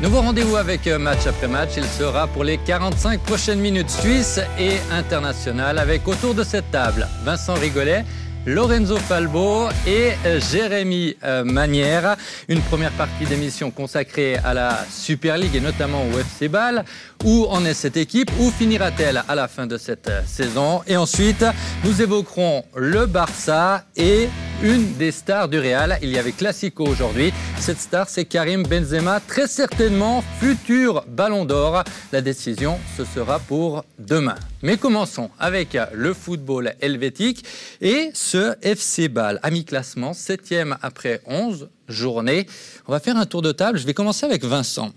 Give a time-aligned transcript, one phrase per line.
[0.00, 1.70] Nouveau rendez-vous avec euh, match après match.
[1.76, 7.08] Il sera pour les 45 prochaines minutes suisses et internationales avec autour de cette table
[7.24, 8.04] Vincent Rigolet,
[8.46, 12.16] Lorenzo Falbo et euh, Jérémy euh, Manière.
[12.48, 16.84] Une première partie d'émission consacrée à la Super League et notamment au FC Ball.
[17.24, 21.44] Où en est cette équipe Où finira-t-elle à la fin de cette saison Et ensuite,
[21.84, 24.28] nous évoquerons le Barça et
[24.62, 25.98] une des stars du Real.
[26.02, 27.32] Il y avait Classico aujourd'hui.
[27.58, 31.84] Cette star, c'est Karim Benzema, très certainement futur Ballon d'Or.
[32.12, 34.36] La décision, ce sera pour demain.
[34.62, 37.44] Mais commençons avec le football helvétique
[37.80, 39.40] et ce FC Ball.
[39.42, 42.46] Ami classement, 7 après 11 journées.
[42.86, 43.78] On va faire un tour de table.
[43.78, 44.92] Je vais commencer avec Vincent.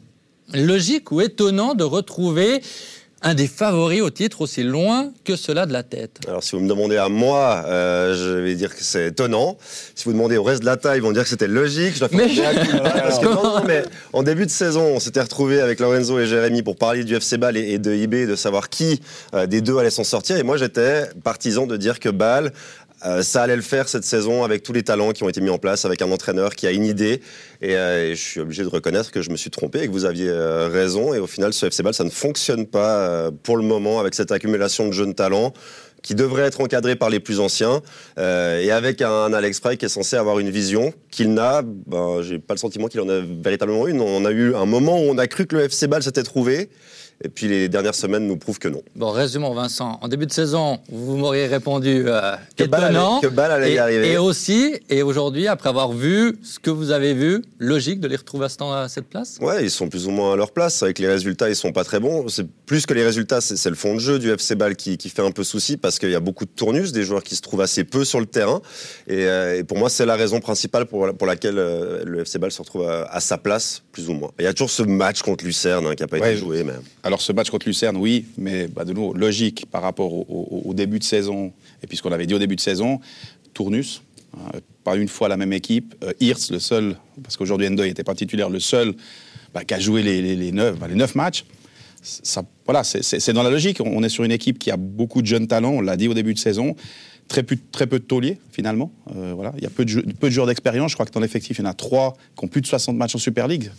[0.54, 2.62] Logique ou étonnant de retrouver
[3.24, 6.62] un des favoris au titre aussi loin que cela de la tête Alors, si vous
[6.62, 9.58] me demandez à moi, euh, je vais dire que c'est étonnant.
[9.94, 11.96] Si vous demandez au reste de la taille, ils vont dire que c'était logique.
[11.96, 12.28] Je mais,
[13.68, 13.84] mais
[14.14, 17.38] en début de saison, on s'était retrouvé avec Lorenzo et Jérémy pour parler du FC
[17.38, 19.02] Bâle et, de IB, de savoir qui
[19.36, 20.38] euh, des deux allait s'en sortir.
[20.38, 22.52] Et moi, j'étais partisan de dire que Bâle
[23.06, 25.50] euh, ça allait le faire cette saison avec tous les talents qui ont été mis
[25.50, 27.22] en place, avec un entraîneur qui a une idée.
[27.62, 30.06] Et, euh, je suis obligé de reconnaître que je me suis trompé et que vous
[30.06, 31.14] aviez euh, raison.
[31.14, 34.32] Et au final, ce FC Ball, ça ne fonctionne pas pour le moment avec cette
[34.32, 35.54] accumulation de jeunes talents
[36.04, 37.80] qui devrait être encadré par les plus anciens,
[38.18, 41.62] et avec un, Alex Frey qui est censé avoir une vision qu'il n'a.
[41.62, 44.02] Ben, J'ai pas le sentiment qu'il en a véritablement une.
[44.02, 46.70] On a eu un moment où on a cru que le FC Ball s'était trouvé.
[47.24, 48.82] Et puis les dernières semaines nous prouvent que non.
[48.96, 50.00] Bon, résumons Vincent.
[50.02, 54.12] En début de saison, vous m'auriez répondu euh, que, étonnant, Ball allait, et, y arriver.
[54.12, 58.16] Et aussi, et aujourd'hui, après avoir vu ce que vous avez vu, logique de les
[58.16, 59.38] retrouver à, ce temps, à cette place?
[59.40, 60.82] Ouais, ils sont plus ou moins à leur place.
[60.82, 62.28] Avec les résultats, ils sont pas très bons.
[62.28, 65.10] C'est plus que les résultats, c'est le fond de jeu du FC Ball qui, qui
[65.10, 67.42] fait un peu souci parce qu'il y a beaucoup de tournus, des joueurs qui se
[67.42, 68.62] trouvent assez peu sur le terrain.
[69.08, 72.52] Et, euh, pour moi, c'est la raison principale pour, pour laquelle euh, le FC Ball
[72.52, 74.32] se retrouve à, sa place, plus ou moins.
[74.40, 76.64] Il y a toujours ce match contre Lucerne hein, qui n'a pas été joué.
[76.64, 76.82] Même.
[77.04, 81.00] Alors ce match contre Lucerne, oui, mais bah, de nouveau, logique par rapport au, début
[81.00, 81.52] de saison,
[81.84, 83.02] et puis ce qu'on avait dit au début de saison,
[83.54, 84.02] Tournus,
[84.38, 88.16] hein, pas une fois la même équipe, euh, le seul, parce qu'aujourd'hui Endoy n'était pas
[88.16, 88.94] titulaire, le seul
[89.54, 91.44] bah, qui a joué les, neuf, bah, les neuf matchs.
[92.66, 93.80] Voilà, c'est dans la logique.
[93.82, 96.14] On est sur une équipe qui a beaucoup de jeunes talents, on l'a dit au
[96.14, 96.76] début de saison.
[97.28, 98.92] Très peu, de tauliers, finalement.
[99.16, 99.54] Euh, voilà.
[99.58, 100.92] Il y a peu de joueurs d'expérience.
[100.92, 102.98] Je crois que dans l'effectif, il y en a trois qui ont plus de 60
[102.98, 103.72] matchs en Super League.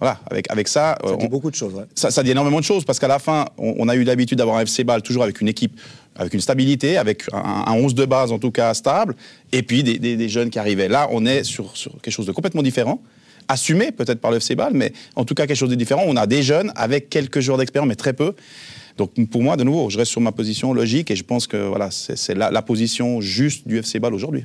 [0.00, 0.96] Voilà, avec, avec ça.
[1.04, 1.84] Ça dit beaucoup de choses, ouais.
[1.94, 4.60] ça, dit énormément de choses parce qu'à la fin, on, a eu l'habitude d'avoir un
[4.60, 5.78] FC Ball toujours avec une équipe,
[6.14, 9.16] avec une stabilité, avec un, 11 de base en tout cas stable,
[9.50, 10.88] et puis des, des, jeunes qui arrivaient.
[10.88, 13.00] Là, on est sur, sur quelque chose de complètement différent
[13.48, 16.04] assumé peut-être par le FC Ball, mais en tout cas quelque chose de différent.
[16.06, 18.34] On a des jeunes avec quelques jours d'expérience, mais très peu.
[18.98, 21.56] Donc pour moi, de nouveau, je reste sur ma position logique et je pense que
[21.56, 24.44] voilà, c'est la, la, position juste du FC Ball aujourd'hui.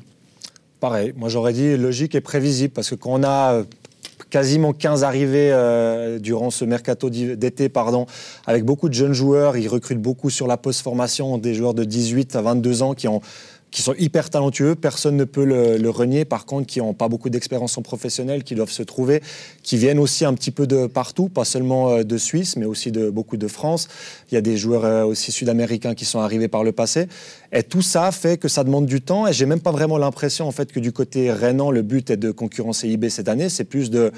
[0.79, 3.63] Pareil, moi j'aurais dit logique et prévisible parce que quand on a
[4.29, 8.05] quasiment 15 arrivées euh, durant ce mercato d'été, pardon,
[8.45, 9.57] avec beaucoup de jeunes joueurs.
[9.57, 13.21] Ils recrutent beaucoup sur la post-formation, des joueurs de 18 à 22 ans qui ont
[13.73, 17.31] qui sont hyper talentueux, personne ne peut le, renier, par contre, qui n'ont pas beaucoup
[17.31, 19.23] d'expérience en professionnel, qui doivent se trouver,
[19.63, 22.91] qui viennent aussi un petit peu de partout, pas seulement euh, de Suisse, mais aussi
[22.91, 23.87] de beaucoup de France.
[24.31, 27.07] Il y a des joueurs euh, aussi sud-américains qui sont arrivés par le passé.
[27.51, 30.47] Et tout ça fait que ça demande du temps, et j'ai même pas vraiment l'impression,
[30.47, 33.63] en fait, que du côté Renan, le but est de concurrencer IB cette année, c'est
[33.63, 34.11] plus de...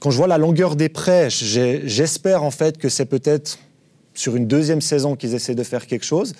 [0.00, 3.58] Quand je vois la longueur des prêts, j'espère en fait que c'est peut-être
[4.14, 6.34] sur une deuxième saison qu'ils essaient de faire quelque chose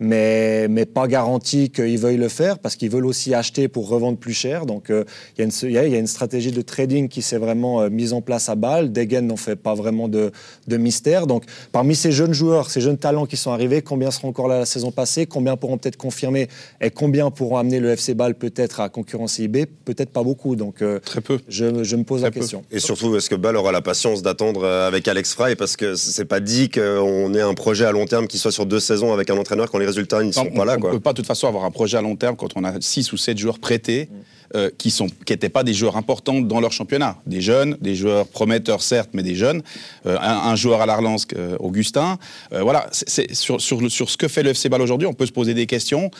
[0.00, 4.18] mais, mais pas garanti qu'ils veuillent le faire parce qu'ils veulent aussi acheter pour revendre
[4.18, 4.66] plus cher.
[4.66, 5.04] Donc euh,
[5.38, 8.48] il y, y, a une stratégie de trading qui s'est vraiment euh, mise en place
[8.48, 8.92] à Bâle.
[8.92, 10.30] Degen n'en fait pas vraiment de,
[10.66, 11.26] de, mystère.
[11.26, 14.60] Donc parmi ces jeunes joueurs, ces jeunes talents qui sont arrivés, combien seront encore là
[14.60, 16.48] la saison passée Combien pourront peut-être confirmer
[16.80, 20.56] Et combien pourront amener le FC Bâle peut-être à concurrencer IB Peut-être pas beaucoup.
[20.56, 21.38] Donc euh, très peu.
[21.48, 22.62] Je, je me pose la question.
[22.70, 26.24] Et surtout, est-ce que Bâle aura la patience d'attendre avec Alex Fry Parce que c'est
[26.24, 29.30] pas dit qu'on ait un projet à long terme qui soit sur deux saisons avec
[29.30, 30.76] un entraîneur quand les résultats ne sont pas là.
[30.80, 32.64] On ne peut pas de toute façon avoir un projet à long terme quand on
[32.64, 34.08] a 6 ou 7 joueurs prêtés.
[34.54, 37.94] Euh, qui sont qui n'étaient pas des joueurs importants dans leur championnat, des jeunes, des
[37.94, 39.60] joueurs prometteurs certes, mais des jeunes,
[40.06, 42.16] euh, un, joueur à l'Arlance, euh, Augustin,
[42.50, 45.32] voilà, c'est sur, sur, sur, ce que fait le FC Ball aujourd'hui, on peut se
[45.32, 46.10] poser des questions.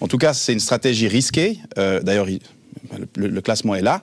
[0.00, 1.58] En tout cas, c'est une stratégie risquée.
[1.76, 2.26] D'ailleurs,
[3.14, 4.00] le, classement est là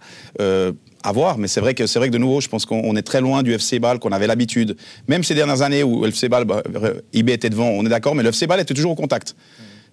[1.04, 3.02] à voir, mais c'est vrai que c'est vrai que de nouveau, je pense qu'on est
[3.02, 4.78] très loin du FC Ball qu'on avait l'habitude.
[5.08, 6.64] Même ces dernières années où le FC Ball, bah,
[7.14, 9.36] IB était devant, on est d'accord, mais le FC Ball était toujours au contact.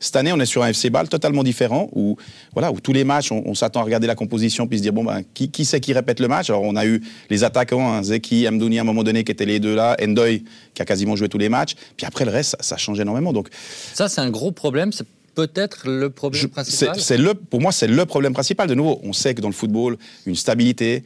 [0.02, 2.16] Cette année, on est sur un FC Ball totalement différent où,
[2.54, 5.04] voilà, où tous les matchs, on, s'attend à regarder la composition puis se dire bon
[5.04, 6.48] ben qui, qui c'est qui répète le match?
[6.48, 9.44] Alors on a eu les attaquants, hein, Zeki, Amdouni à un moment donné qui étaient
[9.44, 10.42] les deux là, Endoy
[10.72, 11.74] qui a quasiment joué tous les matchs.
[11.98, 13.34] Puis après le reste, ça, change énormément.
[13.34, 13.48] Donc
[13.92, 14.90] ça c'est un gros problème
[15.34, 16.98] peut-être le problème principal?
[17.00, 18.68] c'est le, Pour moi, c'est le problème principal.
[18.68, 19.96] De nouveau, on sait que dans le football,
[20.26, 21.04] une stabilité.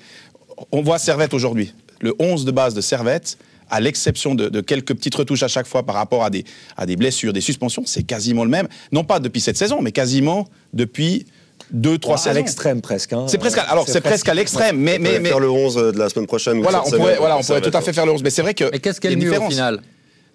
[0.73, 1.73] On voit Servette aujourd'hui.
[2.01, 3.39] le 11 de base de Servette,
[3.71, 6.45] à l'exception de, de quelques petites retouches à chaque fois par rapport à des,
[6.77, 8.69] à des blessures, des suspensions, c'est quasiment le même.
[8.93, 11.27] Non pas depuis cette saison, mais quasiment depuis
[11.71, 12.35] deux, trois à saisons.
[12.37, 13.15] l'extrême presque.
[13.15, 13.25] hein.
[13.27, 15.77] C'est presque, à- alors c'est presque à l'extrême, mais, mais, Mais, mais faire le 11
[15.77, 16.59] de la semaine prochaine.
[16.59, 18.23] ou voilà, on pourrait, voilà, on pourrait tout à fait faire le 11.
[18.23, 19.81] Mais c'est vrai que Mais qu'est-ce qu'elle mieux au final?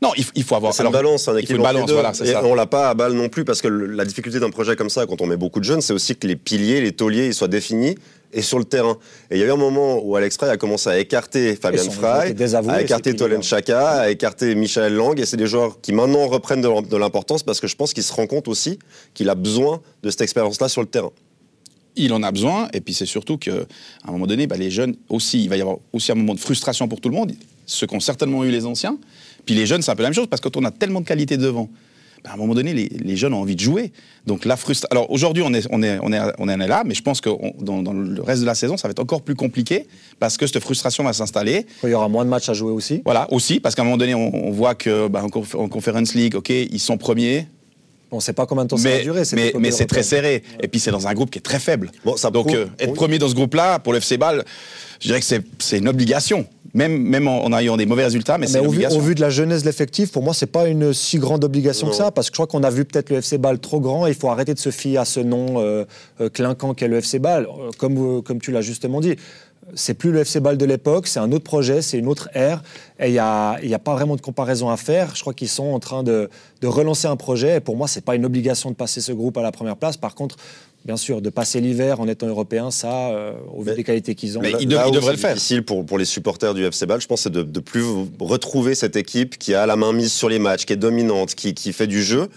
[0.01, 0.73] Non, il, faut avoir.
[0.73, 1.93] C'est une balance, un il faut équilibre balance, deux.
[1.93, 2.45] voilà, Et ça.
[2.45, 4.89] on l'a pas à balle non plus parce que le- la difficulté d'un projet comme
[4.89, 7.33] ça, quand on met beaucoup de jeunes, c'est aussi que les piliers, les tauliers, ils
[7.33, 7.95] soient définis
[8.31, 8.97] et sur le terrain.
[9.29, 11.91] Et il y a eu un moment où Alex Frey a commencé à écarter ont
[11.91, 12.33] Frey,
[12.69, 13.13] à écarter.
[13.15, 17.43] Tolen Chaka, à écarter Michael Lang, et c'est des joueurs qui maintenant reprennent de l'importance
[17.43, 18.79] parce que je pense qu'il se rend compte aussi
[19.13, 21.11] qu'il a besoin de cette expérience-là sur le terrain.
[21.95, 23.51] il en a besoin, et puis c'est surtout qu'à
[24.07, 26.39] un moment donné, bah, les jeunes aussi, il va y avoir aussi un moment de
[26.39, 27.33] frustration pour tout le monde,
[27.65, 28.97] ceux qu'ont certainement eu les anciens,
[29.45, 31.01] puis les jeunes, c'est un peu la même chose, parce que quand on a tellement
[31.01, 31.69] de qualité devant,
[32.23, 33.93] bah, à un moment donné, les, les jeunes ont envie de jouer.
[34.27, 34.89] Donc la frustration.
[34.91, 37.29] Alors aujourd'hui, on est, on, est, on, est, on est là, mais je pense que
[37.29, 39.87] on- dans, dans le reste de la saison, ça va être encore plus compliqué,
[40.19, 41.65] parce que cette frustration va s'installer.
[41.83, 43.01] Il y aura moins de matchs à jouer aussi.
[43.05, 46.13] Voilà, aussi, parce qu'à un moment donné, on, on voit que en, conf- en Conference
[46.13, 47.47] League, ok, ils sont premiers,
[48.11, 49.21] On ne sait pas combien de temps ça va mais, durer.
[49.33, 50.41] mais, mais c'est très serré.
[50.63, 51.91] Et puis c'est dans un groupe qui est très faible.
[52.03, 52.95] Bon, ça Donc prouve- euh, être oui.
[52.95, 54.43] premier dans ce groupe-là, pour le FC Ball,
[54.99, 55.25] je dirais que
[55.59, 56.45] c'est- une obligation.
[56.75, 58.99] Même, même en, en ayant des mauvais résultats, mais, c'est Mais une au vu, obligation.
[58.99, 61.87] au vu de la jeunesse de l'effectif, pour moi, c'est pas une si grande obligation
[61.87, 61.91] Non.
[61.91, 64.05] que ça, parce que je crois qu'on a vu peut-être le FC Ball trop grand
[64.05, 65.85] et il faut arrêter de se fier à ce nom euh,
[66.21, 67.47] euh, clinquant qu'est le FC Ball.
[67.79, 69.15] Comme, comme tu l'as justement dit,
[69.75, 72.63] c'est plus le FC Ball de l'époque, c'est un autre projet, c'est une autre ère,
[72.99, 75.15] et il n'y a, il y a pas vraiment de comparaison à faire.
[75.15, 76.29] Je crois qu'ils sont en train de,
[76.61, 79.37] de relancer un projet, et pour moi, c'est pas une obligation de passer ce groupe
[79.37, 79.97] à la première place.
[79.97, 80.35] Par contre,
[80.85, 84.15] bien sûr, de passer l'hiver en étant européen, ça, euh, au vu Mais- des qualités
[84.15, 84.41] qu'ils ont.
[84.41, 85.33] mais là- il dev- devrait c'est le faire.
[85.33, 87.83] difficile pour, pour les supporters du FC Ball, je pense, c'est de, de plus
[88.19, 91.53] retrouver cette équipe qui a la main mise sur les matchs, qui est dominante, qui,
[91.53, 92.29] qui fait du jeu.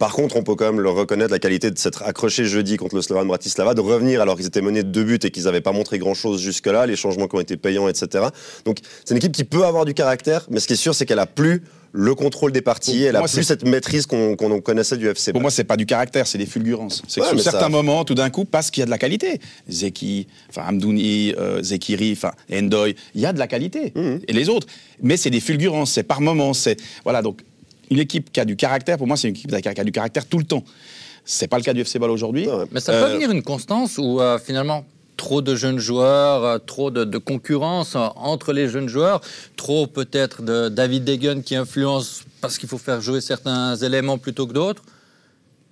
[0.00, 2.96] Par contre, on peut quand même le reconnaître, la qualité de s'être accroché jeudi contre
[2.96, 5.60] le Slovan Bratislava, de revenir alors qu'ils étaient menés de deux buts et qu'ils n'avaient
[5.60, 8.24] pas montré grand-chose jusque-là, les changements qui ont été payants, etc.
[8.64, 11.04] Donc, c'est une équipe qui peut avoir du caractère, mais ce qui est sûr, c'est
[11.04, 11.62] qu'elle a plus
[11.92, 15.50] le contrôle des parties, elle a plus cette maîtrise qu'on connaissait du FC Pour moi,
[15.50, 17.02] c'est pas du caractère, c'est des fulgurances.
[17.06, 18.86] C'est que Ouais, sur mais certains ça- moments, tout d'un coup, parce qu'il y a
[18.86, 19.38] de la qualité.
[19.68, 23.92] Zeki, enfin Amdouni, euh, Zekiri, enfin Endoy, il y a de la qualité.
[23.96, 24.20] Mhm.
[24.28, 24.66] Et les autres.
[25.02, 26.54] Mais c'est des fulgurances, c'est par moments.
[26.54, 27.40] C'est voilà donc
[27.90, 28.96] une équipe qui a du caractère.
[28.98, 30.64] Pour moi, c'est une équipe qui a qui a du caractère tout le temps.
[31.24, 32.48] C'est pas le cas du FC Ball aujourd'hui.
[32.48, 32.64] Ouais.
[32.72, 34.84] Mais ça peut Euh, venir une constance où euh, finalement
[35.16, 39.20] trop de jeunes joueurs, euh, trop de, de concurrence euh, entre les jeunes joueurs,
[39.56, 44.46] trop peut-être de David Degen qui influence parce qu'il faut faire jouer certains éléments plutôt
[44.46, 44.82] que d'autres.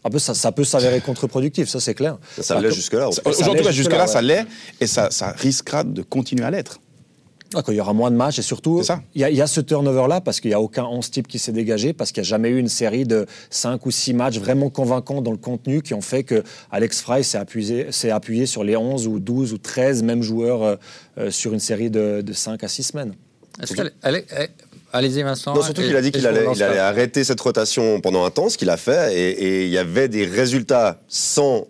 [0.04, 2.18] Un peu, ça, ça peut s'avérer contre-productif, ça c'est clair.
[2.40, 3.10] Ça l'est jusque-là.
[3.10, 4.24] ça- ça Aujourd'hui, l'est jusque-là, jusque-là, ça ouais.
[4.26, 4.46] l'est,
[4.80, 6.78] et ça, ça risquera de continuer à l'être.
[7.54, 8.82] Ah, quand il y aura moins de matchs et surtout,
[9.14, 11.26] il y, a- il y a ce turnover-là parce qu'il n'y a aucun 11 type
[11.26, 14.12] qui s'est dégagé, parce qu'il n'y a jamais eu une série de 5 ou 6
[14.12, 18.10] matchs vraiment convaincants dans le contenu qui ont fait que Alex Fry s'est appuyé, s'est
[18.10, 20.76] appuyé sur les 11 ou 12 ou 13 mêmes joueurs euh,
[21.18, 23.14] euh, sur une série de, de 5 à 6 semaines.
[24.02, 24.18] Elle-
[24.90, 25.54] Allez-y Vincent.
[25.54, 28.56] Non, surtout qu'il a dit qu'il allait, il arrêter cette rotation pendant un temps, ce
[28.56, 31.66] qu'il a fait, et, et il y avait des résultats sans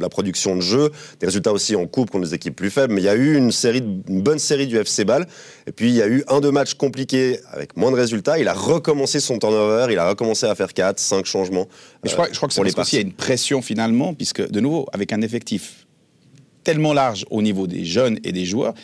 [0.00, 0.90] la production de jeu,
[1.20, 3.36] des résultats aussi en coupe contre des équipes plus faibles, mais il y a eu
[3.36, 5.26] une, série, une bonne série du FC Ball,
[5.66, 8.48] et puis il y a eu un, deux matchs compliqués avec moins de résultats, il
[8.48, 11.66] a recommencé son turnover, il a recommencé à faire 4, 5 changements.
[12.02, 14.14] Mais je euh, crois, je crois que c'est parce qu'il y a une pression finalement,
[14.14, 15.86] puisque de nouveau, avec un effectif
[16.64, 18.74] tellement large au niveau des jeunes et des joueurs,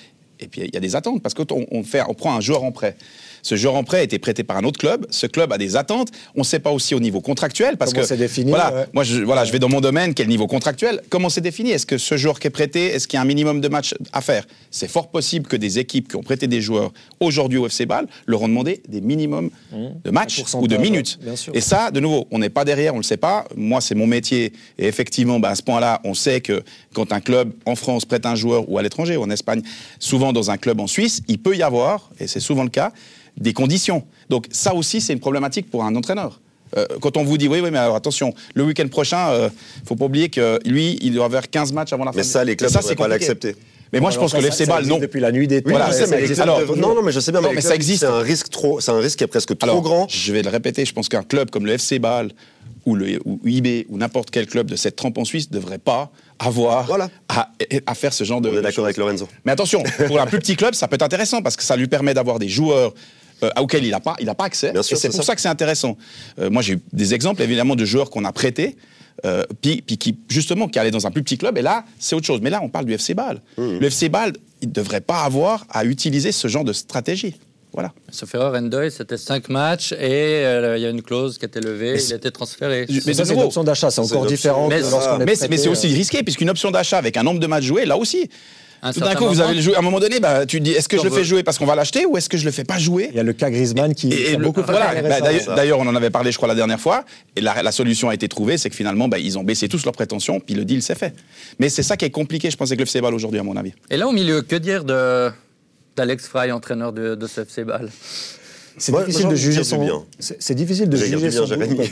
[0.40, 2.72] et puis il y a des attentes, parce quand on, on prend un joueur en
[2.72, 2.96] prêt.
[3.42, 5.06] Ce joueur en prêt a été prêté par un autre club.
[5.10, 6.08] Ce club a des attentes.
[6.34, 8.86] On ne sait pas aussi au niveau contractuel, parce Comment que c'est défini, voilà, ouais.
[8.92, 11.70] moi je, voilà, je vais dans mon domaine, quel niveau contractuel Comment c'est défini?
[11.70, 13.94] Est-ce que ce joueur qui est prêté, est-ce qu'il y a un minimum de matchs
[14.12, 14.46] à faire?
[14.70, 18.06] C'est fort possible que des équipes qui ont prêté des joueurs aujourd'hui au FC Bâle
[18.26, 21.18] leur ont demandé des minimums de matchs ou de minutes.
[21.20, 21.52] bien sûr.
[21.54, 23.44] Et ça, de nouveau, on n'est pas derrière, on ne le sait pas.
[23.56, 24.52] Moi, c'est mon métier.
[24.78, 26.62] Et effectivement, bah, à ce point-là, on sait que
[26.92, 29.62] quand un club en France prête un joueur ou à l'étranger ou en Espagne,
[29.98, 32.92] souvent dans un club en Suisse, il peut y avoir, et c'est souvent le cas,
[33.36, 34.04] des conditions.
[34.28, 36.40] Donc ça aussi, c'est une problématique pour un entraîneur.
[36.76, 39.86] Euh, quand on vous dit, oui, oui, mais alors attention, le week-end prochain, il ne
[39.86, 42.16] faut pas oublier que lui, il doit avoir 15 matchs avant la fin.
[42.18, 43.56] Mais de- ça, les clubs ne pas l'accepter.
[43.92, 44.98] Mais moi, je pense ça, que le FC existe non.
[44.98, 45.68] Depuis la nuit des temps.
[45.68, 47.60] Oui, Voilà, je ça, sais, mais Alors, non, non, mais je sais bien, non, mais,
[47.60, 48.00] ça existe.
[48.00, 50.06] C'est un risque trop, c'est un risque qui est presque trop Alors, grand.
[50.08, 52.30] Je vais le répéter, je pense qu'un club comme le FC Bâle
[52.86, 55.78] ou le ou IB ou n'importe quel club de cette trempe en Suisse ne devrait
[55.78, 57.10] pas avoir Voilà.
[57.28, 57.50] à,
[57.86, 58.48] à faire ce genre de.
[58.48, 59.28] On est d'accord avec Lorenzo.
[59.44, 61.86] Mais attention, pour un plus petit club, ça peut être intéressant parce que ça lui
[61.86, 62.94] permet d'avoir des joueurs
[63.42, 64.72] euh, auxquels il n'a pas, il a pas accès.
[64.72, 65.32] Bien sûr, et c'est c'est pour ça.
[65.32, 65.96] ça, que c'est intéressant.
[66.38, 68.76] Euh, moi, j'ai eu des exemples évidemment de joueurs qu'on a prêtés.
[69.24, 72.14] Euh, puis, puis qui justement qui allaient dans un plus petit club et là c'est
[72.16, 72.40] autre chose.
[72.42, 73.40] Mais là on parle du FC Bâle.
[73.56, 73.78] Mmh.
[73.78, 77.34] le FC Bâle il ne devrait pas avoir à utiliser ce genre de stratégie.
[77.72, 77.92] Voilà.
[78.10, 79.96] Sauf erreur, Endoy, c'était 5 matchs et
[80.44, 82.86] euh, il y a une clause qui a été levée, il a été transféré.
[83.06, 85.34] Mais ça, c'est une option d'achat, c'est encore différent Mais que ça- lorsqu'on est mais
[85.34, 87.64] c'est mais prêté, c'est aussi euh, risqué, puisqu'une option d'achat avec un nombre de matchs
[87.64, 88.28] joués, là aussi,
[88.92, 89.76] Tout d'un coup, vous avez le joueur.
[89.76, 91.56] À un moment donné, bah, tu te dis est-ce que je le fais jouer parce
[91.58, 93.08] qu'on va l'acheter ou est-ce que je le fais pas jouer?
[93.10, 95.20] Il y a le cas Griezmann qui, Et- et le- beaucoup voilà, bah,
[95.54, 97.04] d'ailleurs- on en avait parlé, je crois, la dernière fois.
[97.36, 99.84] Et la, la solution a été trouvée, c'est que finalement, bah, ils ont baissé tous
[99.84, 101.14] leurs prétentions, puis le deal s'est fait.
[101.60, 103.56] Mais c'est ça qui est compliqué, je pense, avec le FC Ball aujourd'hui, à mon
[103.56, 103.72] avis.
[103.90, 105.30] Et là, au milieu, que dire de
[105.94, 107.90] d'Alex Fry, entraîneur de, de ce FC Bâle?
[108.78, 109.76] C'est difficile de juger son.
[110.18, 111.46] C'est difficile de juger son.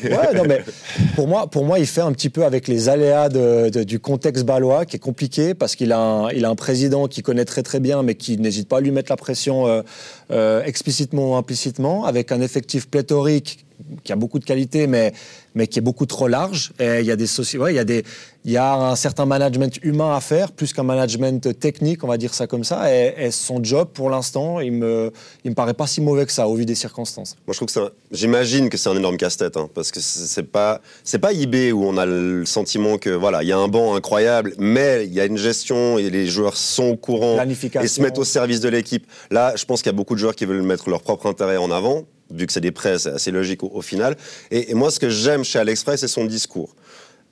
[0.09, 0.63] Ouais, non, mais
[1.15, 3.99] pour moi, pour moi, il fait un petit peu avec les aléas de- de- du
[4.01, 7.45] contexte balois, qui est compliqué parce qu'il a, un, il a un président qui connaît
[7.45, 9.83] très très bien, mais qui n'hésite pas à lui mettre la pression euh,
[10.31, 13.65] euh, explicitement ou implicitement, avec un effectif pléthorique
[14.05, 15.13] qui a beaucoup de qualité, mais
[15.55, 16.73] mais qui est beaucoup trop large.
[16.79, 18.05] Et il y a des soci- ouais, il y a des,
[18.47, 22.17] il y a un certain management humain à faire, plus qu'un management technique, on va
[22.17, 22.91] dire ça comme ça.
[22.95, 25.13] Et, et son job, pour l'instant, il me,
[25.45, 27.37] il me paraît pas si mauvais que ça, au vu des circonstances.
[27.47, 30.01] Moi, je trouve que c'est un- j'imagine que c'est un énorme casse-tête, hein, parce que
[30.01, 33.59] c'est pas, c'est pas eBay où on a le sentiment que voilà, il y a
[33.59, 37.37] un banc incroyable, mais il y a une gestion et les joueurs sont au courant
[37.85, 39.07] et se mettent au service de l'équipe.
[39.31, 41.59] Là, je pense qu'il y a beaucoup de joueurs qui veulent mettre leur propre intérêt
[41.59, 44.17] en avant, vu que c'est des prêts, c'est assez logique au, au final.
[44.51, 46.75] Et, et moi, ce que j'aime chez Alex Frey, c'est son discours.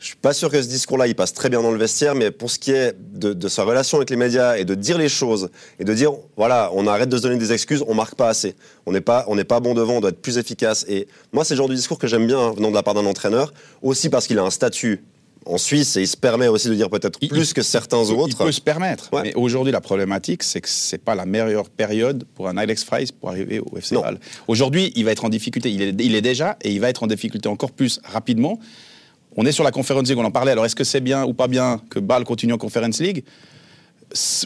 [0.01, 2.31] Je suis pas sûr que ce discours-là, il passe très bien dans le vestiaire, mais
[2.31, 5.09] pour ce qui est de, de sa relation avec les médias et de dire les
[5.09, 5.51] choses
[5.81, 8.55] et de dire, voilà, on arrête de se donner des excuses, on marque pas assez,
[8.87, 10.85] on n'est pas, on n'est pas bon devant, on doit être plus efficace.
[10.89, 12.95] Et moi, c'est le genre de discours que j'aime bien hein, venant de la part
[12.95, 13.53] d'un entraîneur,
[13.83, 15.03] aussi parce qu'il a un statut
[15.47, 18.13] en Suisse et il se permet aussi de dire peut-être Il- plus que certains Il
[18.13, 18.45] autres.
[18.45, 19.09] peut se permettre.
[19.13, 19.23] Ouais.
[19.25, 23.11] Mais aujourd'hui, la problématique, c'est que c'est pas la meilleure période pour un Alex Fries
[23.19, 23.97] pour arriver au FC.
[24.47, 25.71] Aujourd'hui, il va être en difficulté.
[25.73, 28.61] Il est, il est déjà et il va être en difficulté encore plus rapidement.
[29.41, 30.51] On est sur la Conference League, on en parlait.
[30.51, 33.23] Alors, est-ce que c'est bien ou pas bien que Bâle continue en Conference League?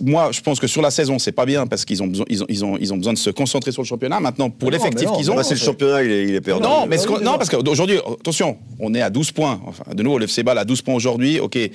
[0.03, 2.43] Moi, je pense que sur la saison, c'est pas bien parce qu'ils ont, besoin- ils
[2.43, 4.21] ont, ils ont, ils ont besoin de se concentrer sur le championnat.
[4.21, 6.63] Maintenant, pour l'effectif qu'ils ont, Bah, c'est le championnat, il est, il est perdu.
[6.63, 7.39] non, mais, non, non.
[7.39, 9.61] parce qu'aujourd'hui, attention, on est à 12 points.
[9.67, 11.41] Enfin, de nouveau, le FC Bâle à 12 points aujourd'hui.
[11.41, 11.71] Ok, euh,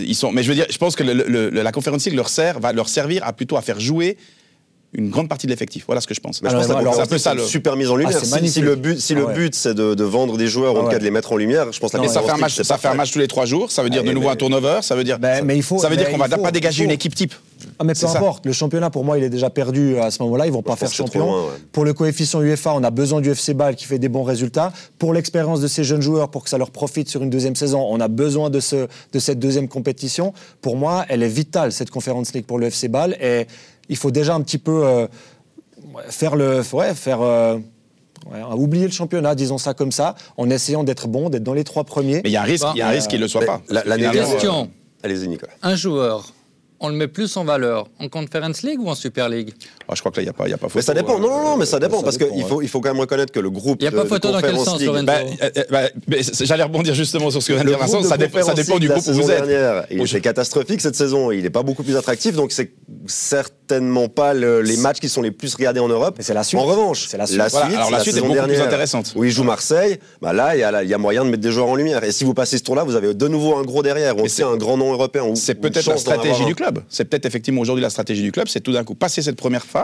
[0.00, 0.30] ils sont.
[0.32, 2.58] Mais je veux dire, je pense que le- le- le- la conférence League leur sert,
[2.60, 4.18] va leur servir à plutôt à faire jouer
[4.94, 5.84] une grande partie de l'effectif.
[5.86, 6.40] Voilà ce que je pense.
[6.42, 8.16] Mais je Alors, pense que alors, c'est un peu ça, le- super mise en lumière.
[8.16, 9.34] Ah, c'est si, le but, si Ah le ouais.
[9.34, 10.98] but c'est de, de vendre des joueurs, ou en Ah tout cas ouais.
[11.00, 12.78] de les mettre en lumière, je pense que la Mais ça fait un match, ça
[12.78, 13.70] fait un match tous les trois jours.
[13.70, 14.78] Ça veut dire Ah, de nouveau mais- un turnover.
[14.80, 15.18] Ça veut dire.
[15.18, 17.14] Ben, mais il faut- ça veut dire mais qu'on va faut- pas dégager une équipe
[17.14, 17.34] type.
[17.78, 18.12] Ah mais peu ça.
[18.16, 20.74] importe, le championnat pour moi il est déjà perdu à ce moment-là, ils vont pas
[20.74, 21.26] je faire champion.
[21.26, 21.48] loin, ouais.
[21.72, 24.72] Pour le coefficient UEFA, on a besoin du FC Bâle qui fait des bons résultats.
[24.98, 27.84] Pour l'expérience de ces jeunes joueurs, pour que ça leur profite sur une deuxième saison,
[27.90, 30.32] on a besoin de, ce, de cette deuxième compétition.
[30.62, 33.46] Pour moi, elle est vitale cette conférence League pour le FC Bâle et
[33.88, 35.06] il faut déjà un petit peu euh,
[36.08, 37.56] faire le, ouais, faire euh,
[38.30, 41.64] ouais, oublier le championnat, disons ça comme ça, en essayant d'être bon, d'être dans les
[41.64, 42.20] trois premiers.
[42.24, 43.44] Mais il y a un risque, il y a un risque qu'il ne le soit
[43.44, 43.60] pas.
[43.68, 44.62] la- Question.
[44.64, 45.52] euh, Allez-y, Nicolas.
[45.62, 46.32] Un joueur,
[46.80, 49.54] on le met plus en valeur en Conference League ou en Super League?
[49.88, 50.92] Ah, je crois que là, il n'y a pas, il y a pas Mais ça
[50.94, 51.18] photo, dépend.
[51.18, 53.00] euh, Non, non, non, mais ça dépend ça parce qu'il faut, il faut quand même
[53.00, 53.78] reconnaître que le groupe.
[53.80, 56.16] Il y a pas de photo dans quel sens, League- Lorenzo Bah, euh, euh, bah,
[56.42, 58.02] J'allais rebondir justement sur ce que vient de dire Vincent.
[58.02, 59.46] Ça, dépend, ça Conference dépend du groupe où vous êtes.
[59.46, 61.30] dernière, il était catastrophique cette saison.
[61.32, 62.72] Il n'est pas beaucoup plus attractif, donc c'est
[63.06, 66.14] certainement pas le- les matchs qui sont les plus regardés en Europe.
[66.18, 66.60] Mais c'est la suite.
[66.60, 67.40] En revanche, C'est la suite.
[67.50, 69.12] Voilà, alors la suite est saison beaucoup plus dernière, intéressante.
[69.16, 71.68] Où il joue Marseille, bah là, il y, y a moyen de mettre des joueurs
[71.68, 72.04] en lumière.
[72.04, 74.16] Et si vous passez ce tour-là, vous avez de nouveau un gros derrière.
[74.16, 75.24] On sait un grand nom européen.
[75.34, 76.80] C'est peut-être la stratégie du club.
[76.88, 79.64] C'est peut-être effectivement aujourd'hui la stratégie du club, c'est tout d'un coup passer cette première
[79.64, 79.77] phase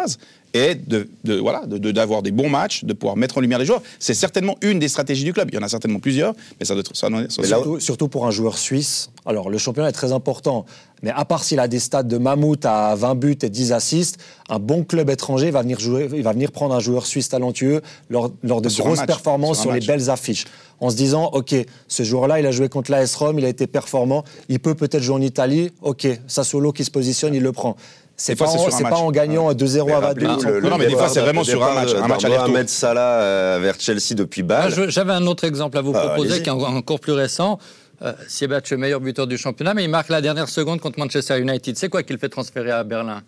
[0.56, 3.58] et de, de- voilà de- de- d'avoir des bons matchs, de pouvoir mettre en lumière
[3.58, 3.82] les joueurs.
[3.98, 5.48] C'est certainement une des stratégies du club.
[5.50, 7.08] Il y en a certainement plusieurs, mais ça doit être ça.
[7.10, 9.10] doit être- ça Mais doit là- être- Surtout, surtout pour un joueur suisse.
[9.26, 10.64] Alors, le championnat est très important.
[11.02, 14.16] Mais à part s'il a des stats de mammouth à 20 buts et 10 assists,
[14.48, 17.82] un bon club étranger va venir, jouer, il va venir prendre un joueur suisse talentueux
[18.08, 20.44] lors, lors de Sur grosses match, performances sur les belles affiches.
[20.80, 21.54] En se disant, OK,
[21.88, 25.02] ce joueur-là, il a joué contre l'AS Rome, il a été performant, il peut peut-être
[25.02, 25.70] jouer en Italie.
[25.82, 27.76] OK, Sassuolo qui se positionne, il le prend.
[28.16, 30.46] C'est pas, en- pas en gagnant 2-0 à Rappelez-vous Vaduz.
[30.46, 32.24] le- le Non, mais des fois, c'est vraiment sur un départ match, un match.
[32.24, 34.74] Mohamed Salah euh, vers Chelsea depuis Ah, Bâle.
[34.74, 37.58] je- J'avais un autre exemple à vous Ah, proposer qui est en- encore plus récent.
[38.02, 41.40] Euh, Siebatch, le meilleur buteur du championnat, mais il marque la dernière seconde contre Manchester
[41.40, 41.76] United.
[41.76, 43.22] C'est quoi qu'il fait transférer à Berlin?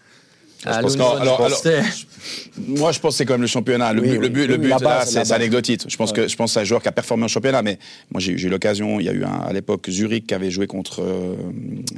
[0.64, 1.50] Londres, alors-.
[2.66, 3.92] Moi, je pense que c'est quand même le championnat.
[3.92, 5.82] Le Oui, but, oui, le but, le là, c'est anecdotique.
[5.86, 7.78] Je pense que je pense à un joueur qui a performé en championnat, mais
[8.10, 8.98] moi j'ai j'ai eu l'occasion.
[8.98, 11.34] Il y a eu un, à l'époque Zurich qui avait joué contre euh,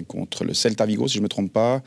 [0.08, 1.80] contre le Celta Vigo, si je me trompe pas.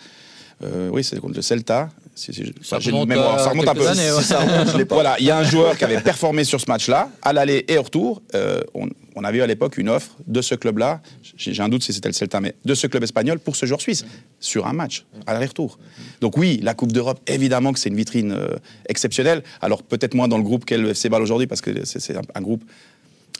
[0.63, 1.89] Euh, oui, c'est contre le Celta.
[2.13, 3.87] Si- si- Ça remonte mémoire, à ça remonte un peu.
[3.87, 4.21] années, ouais.
[4.21, 4.83] Si ça remonte, je.
[4.89, 7.77] Voilà, il y a un joueur qui avait performé sur ce match-là, à l'aller et
[7.77, 8.21] au retour.
[8.35, 11.01] Euh, on, on avait eu à l'époque une offre de ce club-là,
[11.37, 13.81] j'ai un doute si c'était le Celta, mais de ce club espagnol pour ce joueur
[13.81, 14.05] suisse,
[14.39, 15.79] sur un match, à l'aller-retour.
[16.21, 18.55] Donc oui, la Coupe d'Europe, évidemment que c'est une vitrine euh,
[18.87, 19.43] exceptionnelle.
[19.61, 22.15] Alors peut-être moins dans le groupe qu'est le FC Bâle aujourd'hui, parce que c'est c'est
[22.17, 22.63] un, un groupe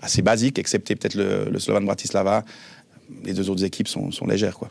[0.02, 2.44] assez basique, excepté peut-être le, le Slovan Bratislava.
[3.26, 4.70] Les deux autres équipes sont, sont légères, quoi.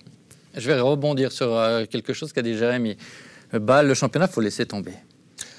[0.60, 2.96] Je vais rebondir sur euh, quelque chose qu'a dit Jérémy.
[3.52, 4.92] Bâle, le championnat, faut laisser tomber.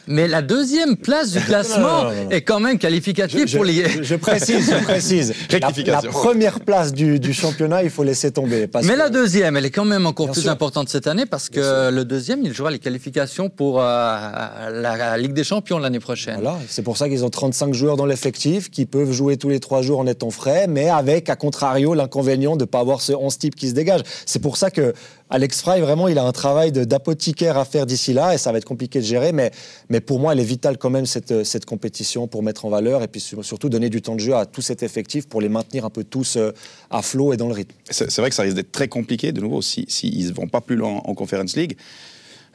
[0.08, 4.04] Mais la deuxième place du classement est quand même qualificative pour les.
[4.04, 5.34] Je, précise, je précise.
[5.86, 8.68] La, première place du, championnat, il faut laisser tomber.
[8.84, 12.06] Mais la deuxième, elle est quand même encore plus importante cette année parce que le
[12.06, 16.36] deuxième, il jouera les qualifications pour euh, la, Ligue des Champions l'année prochaine.
[16.36, 19.60] Voilà, c'est pour ça qu'ils ont 35 joueurs dans l'effectif qui peuvent jouer tous les
[19.60, 23.14] trois jours en étant frais, mais avec, à contrario, l'inconvénient de ne pas avoir ce
[23.14, 24.02] 11 type qui se dégage.
[24.26, 24.94] C'est pour ça que
[25.34, 28.58] Alex Fry, vraiment, il a un travail d'apothicaire à faire d'ici là et ça va
[28.58, 29.32] être compliqué de gérer.
[29.32, 29.52] Mais,
[29.90, 33.02] mais pour moi, elle est vitale quand même, cette, cette compétition, pour mettre en valeur
[33.02, 35.86] et puis surtout donner du temps de jeu à tout cet effectif pour les maintenir
[35.86, 36.52] un peu tous euh,
[36.90, 37.74] à flot et dans le rythme.
[37.90, 40.60] C'est vrai que ça risque d'être très compliqué, de nouveau, s'ils si, ne vont pas
[40.60, 41.78] plus loin en Conference League.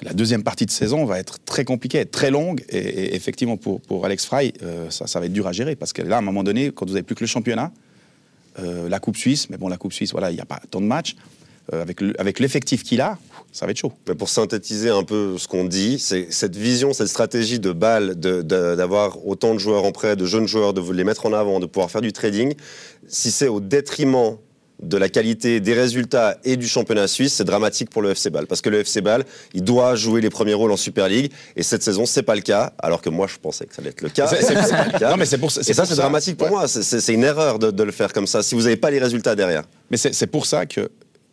[0.02, 2.62] La deuxième partie de saison va être très compliquée, très longue.
[2.68, 5.76] Et, effectivement, pour, pour Alex Fry, euh, ça, va être dur à gérer.
[5.76, 7.72] Parce que là, à un moment donné, quand vous n'avez plus que le championnat,
[8.58, 10.82] euh, la Coupe Suisse, mais bon, la Coupe Suisse, voilà, il n'y a pas tant
[10.82, 11.16] de matchs.
[11.72, 11.84] Euh,
[12.18, 13.18] avec l'effectif qu'il a,
[13.50, 13.92] ça va être chaud.
[14.06, 18.14] Mais pour synthétiser un peu ce qu'on dit, c'est cette vision, cette stratégie de balle,
[18.14, 21.66] d'avoir autant de joueurs en prêt, de jeunes joueurs, de les mettre en avant, de
[21.66, 22.54] pouvoir faire du trading,
[23.08, 24.36] si c'est au détriment
[24.80, 28.46] de la qualité des résultats et du championnat suisse, c'est dramatique pour le FC Ball.
[28.46, 31.32] Parce que le FC Ball, il doit jouer les premiers rôles en Super League.
[31.56, 32.74] Et cette saison, c'est pas le cas.
[32.78, 34.26] Alors que moi, je pensais que ça allait être le cas.
[34.26, 35.10] C'est pas le cas.
[35.10, 36.68] Non, mais c'est pour, et ça, c'est dramatique pour moi.
[36.68, 39.34] C'est une erreur de, de, le faire comme ça, si vous n'avez pas les résultats
[39.34, 39.64] derrière.
[39.90, 40.90] Mais c'est pour ça que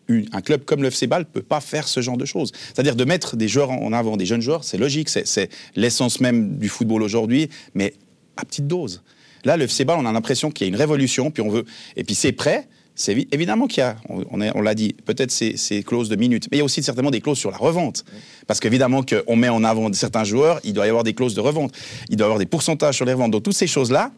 [0.10, 2.52] un club comme le FC Ball ne peut pas faire ce genre de choses.
[2.74, 6.58] C'est-à-dire de mettre des joueurs en avant, des jeunes joueurs, c'est logique, c'est l'essence même
[6.58, 7.94] du football aujourd'hui, mais
[8.38, 9.02] à petite dose.
[9.46, 11.66] Là, le FC Ball, on a l'impression qu'il y a une révolution, puis on veut,
[11.96, 12.68] et puis c'est prêt.
[12.96, 16.60] C'est évidemment qu'il y a, on, l'a dit, peut-être ces, clauses de minutes, mais il
[16.60, 18.06] y a aussi certainement des clauses sur la revente.
[18.46, 21.42] Parce qu'évidemment qu'on met en avant certains joueurs, il doit y avoir des clauses de
[21.42, 21.74] revente,
[22.10, 23.32] il doit y avoir des pourcentages sur les reventes.
[23.32, 24.12] Donc toutes ces choses-là,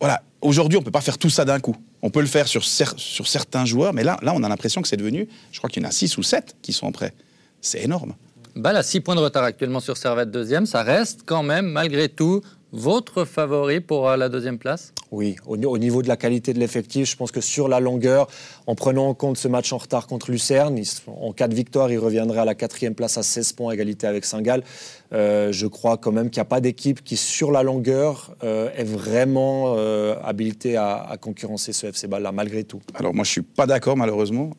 [0.00, 1.76] voilà, aujourd'hui on ne peut pas faire tout ça d'un coup.
[2.02, 4.88] On peut le faire sur, sur certains joueurs, mais là, là on a l'impression que
[4.88, 7.12] c'est devenu, je crois qu'il y en a 6 ou 7 qui sont prêts.
[7.60, 8.14] C'est énorme.
[8.54, 12.08] Bah là, 6 points de retard actuellement sur Servette deuxième, ça reste quand même, malgré
[12.08, 14.92] tout, votre favori pour euh, la deuxième place?
[15.12, 18.26] Oui, au, niveau de la qualité de l'effectif, je pense que sur la longueur,
[18.66, 21.98] en prenant en compte ce match en retard contre Lucerne, en cas de victoire, il
[21.98, 24.64] reviendrait à la quatrième place à 16 points, égalité avec Saint-Gall.
[25.12, 28.68] Euh, je crois quand même qu'il n'y a pas d'équipe qui, sur la longueur, euh,
[28.76, 29.76] est vraiment
[30.24, 32.80] habilitée à, concurrencer ce FC Ball-là, malgré tout.
[32.94, 34.50] Alors moi, je ne suis pas d'accord, malheureusement.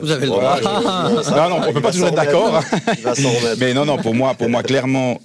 [0.00, 0.60] Vous avez le droit.
[0.62, 2.62] non, non, on ne peut pas toujours être d'accord.
[3.58, 5.20] Mais non, non, pour moi, pour moi clairement,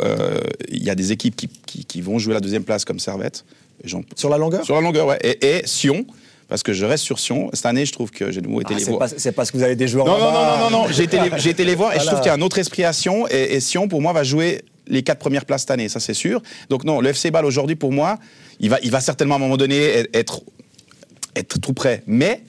[0.67, 3.45] il y a des équipes qui, qui, qui vont jouer la deuxième place comme Servette.
[4.15, 4.65] Sur la longueur?
[4.65, 5.19] Sur la longueur, ouais.
[5.23, 6.05] Et, Sion,
[6.47, 7.49] parce que je reste sur Sion.
[7.53, 9.09] Cette année, je trouve que j'ai de nouveau été ah, les voir.
[9.15, 10.05] C'est parce que vous avez des joueurs.
[10.05, 12.27] Non, non, non, non, non, j'ai été, les, été les voir et je trouve qu'il
[12.27, 13.27] y a un autre esprit à Sion.
[13.27, 16.41] Et, Sion, pour moi, va jouer les quatre premières places cette année, ça c'est sûr.
[16.69, 18.19] Donc non, le FC Ball aujourd'hui, pour moi,
[18.59, 20.41] il va, il va certainement à un moment donné être,
[21.35, 22.03] être tout prêt.
[22.05, 22.43] Mais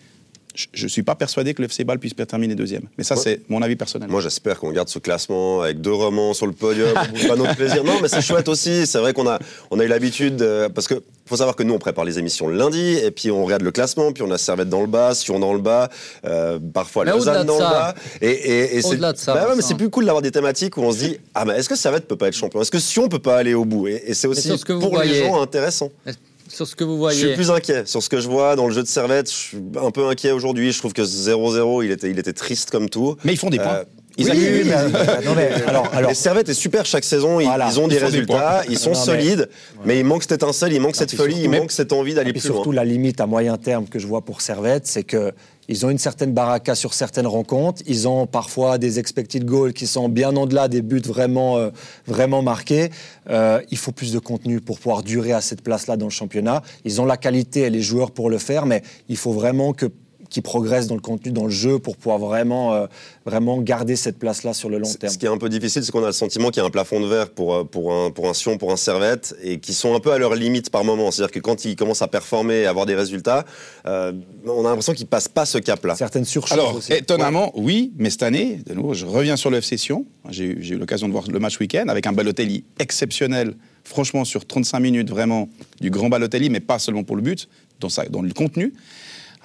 [0.73, 2.85] je ne suis pas persuadé que le FC Ball puisse terminer deuxième.
[2.99, 4.09] Mais ça, c'est mon avis personnel.
[4.09, 6.93] Moi, j'espère qu'on garde ce classement avec deux romans sur le podium.
[7.29, 7.85] pas notre plaisir.
[7.85, 8.87] Non, mais c'est chouette aussi.
[8.87, 9.39] C'est vrai qu'on a,
[9.71, 10.45] on a eu l'habitude.
[10.75, 13.45] parce que faut savoir que nous, on prépare les émissions le lundi, et puis on
[13.45, 15.91] regarde le classement, puis on a Servette dans le bas, Sion dans le bas,
[16.25, 17.95] euh, parfois Lausanne dans le bas.
[18.21, 21.19] Et, et, c'est bah mais c'est plus cool d'avoir des thématiques où on se dit
[21.35, 22.61] ah mais est-ce que Servette peut pas être champion?
[22.63, 23.89] Est-ce que Sion peut pas aller au bout?
[23.89, 25.91] Et, c'est aussi pour les gens intéressant
[26.49, 27.85] sur ce que vous voyez Je suis plus inquiet.
[27.87, 30.33] Sur ce que je vois dans le jeu de Servette, je suis un peu inquiet
[30.33, 30.73] aujourd'hui.
[30.73, 33.17] Je trouve que 0-0, il était, il était triste comme tout.
[33.25, 33.75] Mais ils font des points.
[33.75, 33.85] Euh,
[34.19, 37.87] ils oui, mais, non mais, alors, alors, les Servette est super chaque saison, ils, ont
[37.87, 39.51] des résultats, ils sont solides,
[39.85, 42.49] mais, il manque cette étincelle, il manque cette folie, il manque cette envie d'aller plus
[42.49, 42.57] loin.
[42.57, 45.33] Surtout la limite à moyen terme que je vois pour Servette, c'est que
[45.69, 47.83] ils ont une certaine baraka sur certaines rencontres.
[47.87, 51.71] Ils ont parfois des expected goals qui sont bien en-delà des buts vraiment, euh,
[52.07, 52.91] vraiment marqués.
[53.29, 56.63] Euh, il faut plus de contenu pour pouvoir durer à cette place-là dans le championnat.
[56.85, 59.87] Ils ont la qualité et les joueurs pour le faire, mais il faut vraiment que
[60.29, 62.87] qui progresse dans le contenu, dans le jeu, pour pouvoir vraiment, euh,
[63.25, 65.13] vraiment garder cette place-là sur le long terme.
[65.13, 66.71] Ce qui est un peu difficile, c'est qu'on a le sentiment qu'il y a un
[66.71, 69.75] plafond de verre pour, euh, pour, un, pour un Sion, pour un Servette, et qui
[69.75, 71.11] sont un peu à leur limite par moment.
[71.11, 73.45] C'est-à-dire que quand ils commencent à performer et avoir des résultats,
[73.87, 74.13] euh,
[74.47, 75.95] on a l'impression qu'ils passent pas ce cap-là.
[75.97, 79.77] Certaines surchauffe Alors, étonnamment, oui, mais cette année, de nouveau, je reviens sur le FC
[79.77, 80.07] Sion.
[80.31, 83.55] J'ai eu l'occasion de voir le match week-end avec un Balotelli exceptionnel
[83.87, 85.49] franchement, sur 35 minutes, vraiment,
[85.81, 87.49] du grand Balotelli, mais pas seulement pour le but,
[88.11, 88.73] dans le contenu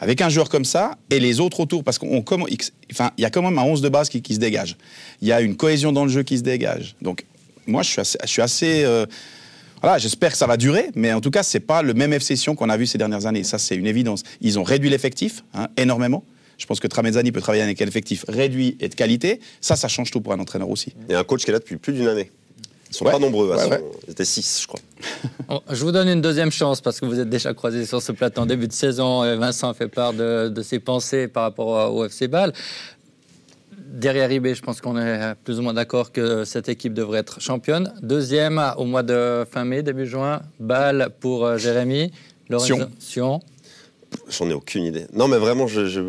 [0.02, 3.44] avec un joueur comme ça et les autres autour, parce qu'il enfin, y a quand
[3.44, 4.76] même un 11 de base qui, se dégage.
[5.22, 6.96] Il y a une cohésion dans le jeu qui se dégage.
[7.02, 7.26] Donc,
[7.68, 8.18] moi, je suis assez.
[8.24, 9.06] Je suis assez euh,
[9.82, 12.36] voilà, j'espère que ça va durer, mais en tout cas, c'est pas le même FC
[12.36, 13.44] Sion qu'on a vu ces dernières années.
[13.44, 14.24] Ça, c'est une évidence.
[14.42, 16.24] Ils ont réduit l'effectif hein, énormément.
[16.58, 19.40] Je pense que Tramezzani peut travailler avec un effectif réduit et de qualité.
[19.60, 20.94] Ça, ça change tout pour un entraîneur aussi.
[21.10, 22.30] Et un coach qui est là depuis plus d'une année.
[22.92, 23.56] Ils sont pas nombreux,
[24.06, 25.62] ils étaient six, je crois.
[25.72, 28.42] je vous donne une deuxième chance parce que vous êtes déjà croisés sur ce plateau
[28.42, 29.22] en début de saison.
[29.38, 32.52] Vincent fait part de, ses pensées par rapport au FC Ball.
[33.78, 37.40] derrière IB, je pense qu'on est plus ou moins d'accord que cette équipe devrait être
[37.40, 37.94] championne.
[38.04, 42.12] Deuxième, au mois de fin mai, début juin, Bâle pour euh, Jérémy.
[42.60, 42.92] Sion.
[43.00, 43.40] Sion.
[44.30, 45.06] J'en ai aucune idée.
[45.14, 46.02] Non, mais vraiment, je, je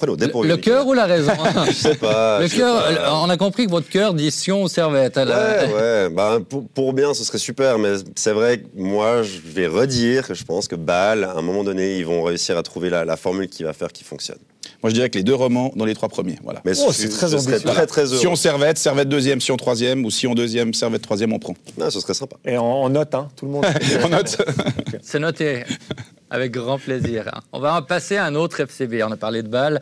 [0.00, 1.32] Le, cœur ou la raison
[1.66, 2.40] Je sais pas.
[2.40, 3.14] Le cœur, pas.
[3.22, 5.16] on a compris que votre cœur dit Sion ou Servette.
[5.16, 6.08] Ouais, ouais.
[6.10, 7.78] Bah, pour, pour bien, ce serait super.
[7.78, 11.42] Mais c'est vrai que moi, je vais redire que je pense que Bâle, à un
[11.42, 14.38] moment donné, ils vont réussir à trouver la, la formule qui va faire qui fonctionne.
[14.82, 16.38] Moi, je dirais que les deux romans dans les trois premiers.
[16.42, 16.60] Voilà.
[16.64, 17.60] Mais Oh, c'est très ambitieux.
[17.60, 18.18] très, très heureux.
[18.18, 21.38] Si on servette, servette deuxième, si on troisième, ou si on deuxième, servette troisième, on
[21.38, 21.54] prend.
[21.78, 22.36] Non, ce serait sympa.
[22.44, 23.64] Et en note, hein, tout le monde.
[24.04, 24.36] On note.
[25.02, 25.64] C'est noté.
[26.30, 27.30] Avec grand plaisir.
[27.52, 29.02] On va en passer à un autre FCB.
[29.06, 29.80] On a parlé de Bâle.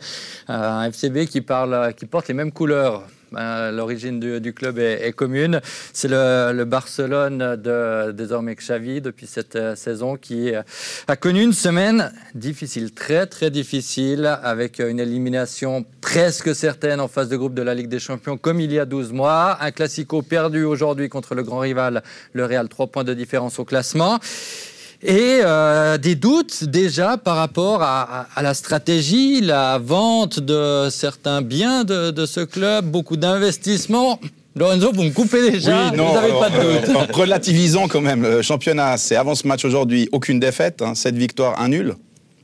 [0.49, 3.03] Euh, un FCB qui, parle, qui porte les mêmes couleurs.
[3.37, 5.61] Euh, L'origine du, du club est, est commune.
[5.93, 10.61] C'est le, le Barcelone de désormais Xavi depuis cette euh, saison qui euh,
[11.07, 17.29] a connu une semaine difficile, très très difficile, avec une élimination presque certaine en phase
[17.29, 19.57] de groupe de la Ligue des Champions, comme il y a 12 mois.
[19.61, 23.65] Un classico perdu aujourd'hui contre le grand rival, le Real, 3 points de différence au
[23.65, 24.19] classement.
[25.03, 30.89] Et euh, des doutes déjà par rapport à, à- à la stratégie, la vente de
[30.91, 34.19] certains biens de, de ce club, beaucoup d'investissements.
[34.55, 36.95] Lorenzo, vous me coupez déjà, vous n'avez pas de doute.
[36.95, 38.21] euh, relativisons quand même.
[38.21, 41.95] Le championnat, c'est avant ce match aujourd'hui, aucune défaite, hein, 7 victoires, un nul.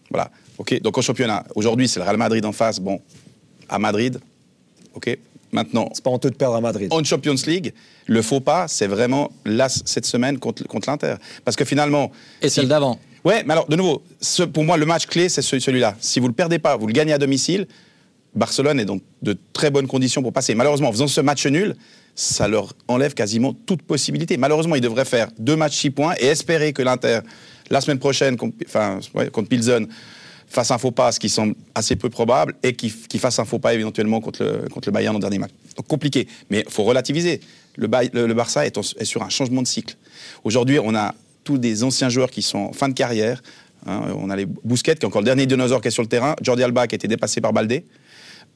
[0.09, 0.31] Voilà.
[0.57, 0.81] Ok.
[0.81, 2.79] Donc au championnat, aujourd'hui, c'est le Real Madrid en face.
[2.79, 2.99] Bon,
[3.69, 4.19] à Madrid.
[4.95, 5.15] Ok.
[5.51, 6.87] Maintenant, C'est pas honteux de perdre à Madrid.
[6.91, 7.73] en Champions League,
[8.05, 11.15] le faux pas, c'est vraiment là cette semaine contre, contre l'Inter.
[11.45, 12.11] Parce que finalement.
[12.41, 12.99] Et si- celle d'avant.
[13.23, 15.95] Ouais, mais alors, de nouveau, ce- pour moi, le match clé, c'est ce- celui-là.
[15.99, 17.67] Si vous le perdez pas, vous le gagnez à domicile,
[18.35, 20.53] Barcelone est dans de très bonnes conditions pour passer.
[20.53, 21.75] Malheureusement, en faisant ce match nul,
[22.13, 24.37] ça leur enlève quasiment toute possibilité.
[24.37, 27.19] Malheureusement, ils devraient faire deux matchs six points et espérer que l'Inter,
[27.69, 29.87] la semaine prochaine, contre, enfin, ouais, contre Pilsen,
[30.47, 33.59] fasse un faux pas, ce qui semble assez peu probable, et qu'il fasse un faux
[33.59, 35.51] pas éventuellement contre le, Bayern en dernier match.
[35.87, 37.41] Compliqué, mais il faut relativiser.
[37.75, 39.95] Le, Barça est sur un changement de cycle.
[40.43, 43.41] Aujourd'hui, on a tous des anciens joueurs qui sont en fin de carrière.
[43.85, 44.01] hein.
[44.17, 46.35] on a les Bousquet, qui est encore le dernier dinosaure qui est sur le terrain,
[46.41, 47.85] Jordi Alba qui a été dépassé par Baldé.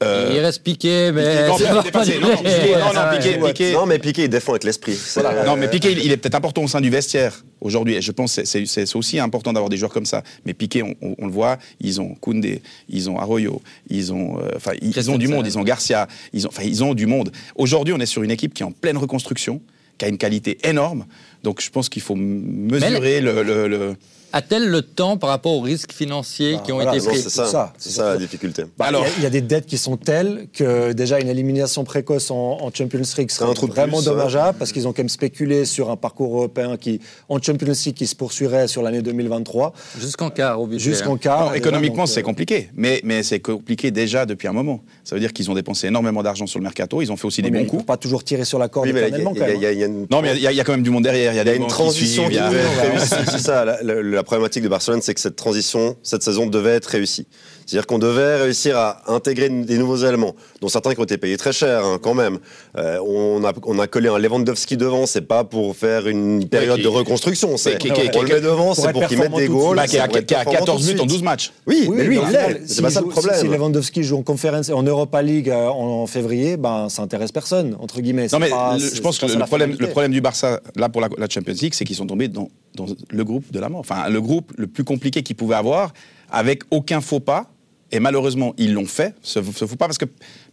[0.02, 2.18] Euh, Il reste piqué, mais non, mais dépassé.
[2.18, 2.36] Non, non.
[2.36, 3.52] Piqué, non, non, Ça va, Piqué, ouais.
[3.52, 3.72] Piqué.
[3.72, 4.98] Non, mais Piqué, il défend avec l'esprit.
[5.14, 5.44] Voilà.
[5.44, 7.94] Non, mais Piqué, il, il est peut-être important au sein du vestiaire aujourd'hui.
[7.94, 10.22] Et je pense que c'est- aussi important d'avoir des joueurs comme ça.
[10.44, 14.38] Mais Piqué, on, on- on le voit, ils ont Koundé, ils ont Arroyo, ils ont,
[14.38, 16.94] euh, enfin, ils, ils ont du monde, ils ont Garcia, ils ont, enfin, ils ont
[16.94, 17.30] du monde.
[17.56, 19.60] Aujourd'hui, on est sur une équipe qui est en pleine reconstruction,
[19.98, 21.06] qui a une qualité énorme.
[21.44, 23.94] Donc, je pense qu'il faut mesurer le, le- le-
[24.32, 27.28] A-t-elle le temps par rapport aux risques financiers Bah, qui ont voilà, été pris c'est
[27.30, 27.46] ça.
[27.46, 28.64] ça, C'est ça la difficulté.
[28.78, 31.20] Bah, Alors- il y a- il y, a des dettes qui sont telles que déjà
[31.20, 35.02] une élimination précoce en, en Champions League serait vraiment plus, dommageable parce qu'ils ont quand
[35.02, 39.02] même spéculé sur un parcours européen qui, en Champions League qui se poursuivrait sur l'année
[39.02, 40.90] 2023 Jusqu'en quart au budget.
[40.90, 41.18] jusqu'en hein.
[41.18, 41.46] quart.
[41.50, 42.70] Non, économiquement, c'est euh, compliqué.
[42.74, 44.82] Mais, mais c'est compliqué déjà depuis un moment.
[45.04, 47.02] Ça veut dire qu'ils ont dépensé énormément d'argent sur le mercato.
[47.02, 47.84] Ils ont fait aussi oui, des bons coups.
[47.84, 49.46] pas toujours tirer sur la corde Oui, mais il y a- éternellement il y a-
[49.46, 49.76] quand il y a- même.
[49.76, 50.90] il y a une- Non, mais il y, a- il y a quand même du
[50.90, 51.32] monde derrière.
[51.32, 53.14] Il y a, une transition qui réussie.
[53.30, 56.70] C'est ça, la, la- la problématique de Barcelone, c'est que cette transition, cette saison devait
[56.70, 57.26] être réussie.
[57.66, 61.36] C'est-à-dire qu'on devait réussir à intégrer des nouveaux éléments, dont certains qui ont été payés
[61.36, 62.38] très cher, hein, quand même.
[62.76, 66.80] Euh, on, a, on a collé un Lewandowski devant, c'est pas pour faire une période
[66.80, 67.56] de reconstruction.
[67.56, 69.76] C'est, qui- qui- on le met devant, c'est pour qu'il mette des goals.
[69.76, 71.10] Bah, qui a, qui a performant 14 tout de buts en suite.
[71.10, 71.52] 12 matchs.
[71.66, 72.62] Oui, mais lui, il l'est.
[72.66, 73.36] C'est pas ça le problème.
[73.40, 77.32] Si Lewandowski joue en conférence, en Europa League euh, en, en février, ben ça intéresse
[77.32, 78.26] personne entre guillemets.
[78.32, 80.20] Non, mais pas- le- c'est- je pense c'est que le la problème, le problème du
[80.20, 83.50] Barça, là, pour la, la Champions League, c'est qu'ils sont tombés dans, dans le groupe
[83.52, 83.80] de la mort.
[83.80, 85.92] Enfin, le groupe le plus compliqué qu'ils pouvaient avoir,
[86.30, 87.50] avec aucun faux pas.
[87.90, 90.06] Et malheureusement, ils l'ont fait, ce, ce faux pas, parce que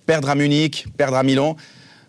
[0.06, 1.56] perdre à Munich, perdre à Milan,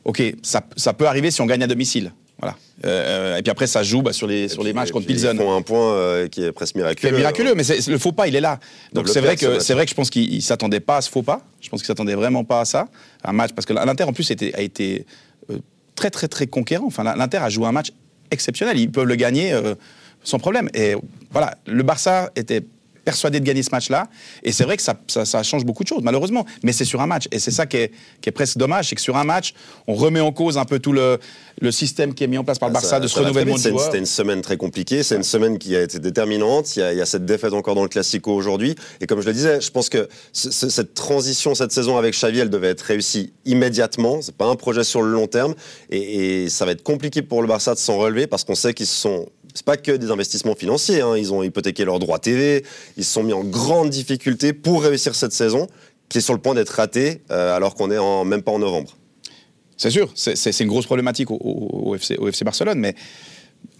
[0.04, 2.12] ok, ça, ça peut arriver si on gagne à domicile.
[2.40, 2.56] Voilà.
[2.86, 5.36] Euh, et puis après, ça joue bah, sur les, sur les matchs contre Pilsen.
[5.36, 7.16] Ils font un point euh, qui est presque C'est miraculeux.
[7.18, 8.58] miraculeux, mais le faux pas, il est là.
[8.94, 11.10] Donc c'est vrai, que, c'est vrai que je pense qu'ils ne s'attendaient pas à ce
[11.10, 11.42] faux pas.
[11.60, 12.88] Je pense qu'ils ne s'attendaient vraiment pas à ça.
[13.22, 15.04] Un match, parce que l'Inter, en plus, était- a été
[15.50, 15.58] euh,
[15.94, 16.86] très, très, très conquérant.
[16.86, 17.92] Enfin, l'Inter a joué un match
[18.30, 18.78] exceptionnel.
[18.78, 19.74] Ils peuvent le gagner euh,
[20.24, 20.68] sans problème.
[20.74, 20.94] Et
[21.30, 22.62] voilà, le Barça était
[23.02, 24.08] persuadé de gagner ce match-là.
[24.42, 26.44] Et c'est vrai que ça, ça- ça change beaucoup de choses, malheureusement.
[26.62, 27.28] Mais c'est sur un match.
[27.32, 29.54] Et c'est ça qui est, qui est presque dommage, c'est que sur un match,
[29.86, 31.18] on remet en cause un peu tout le,
[31.62, 33.54] le système qui est mis en place par le Ah, Barça ça- de ce renouvellement
[33.56, 33.78] de.
[33.86, 36.76] C'était une semaine très compliquée, c'est une semaine qui a été déterminante.
[36.76, 38.74] Il y a, il y a cette défaite encore dans le Classico aujourd'hui.
[39.00, 42.14] Et comme je le disais, je pense que ce- ce- cette transition, cette saison avec
[42.14, 44.20] Xavi, elle devait être réussie immédiatement.
[44.20, 45.54] C'est pas un projet sur le long terme.
[45.90, 48.74] Et, et ça va être compliqué pour le Barça de s'en relever parce qu'on sait
[48.74, 49.26] qu'ils se sont.
[49.54, 51.00] C'est pas que des investissements financiers.
[51.00, 51.16] hein.
[51.16, 52.64] Ils ont hypothéqué leurs droits TV.
[52.96, 55.66] Ils se sont mis en grande difficulté pour réussir cette saison
[56.08, 58.58] qui est sur le point d'être ratée euh, alors qu'on est en, même pas en
[58.58, 58.96] novembre.
[59.76, 62.94] C'est sûr, c'est- une grosse problématique au FC, au FC Barcelone, mais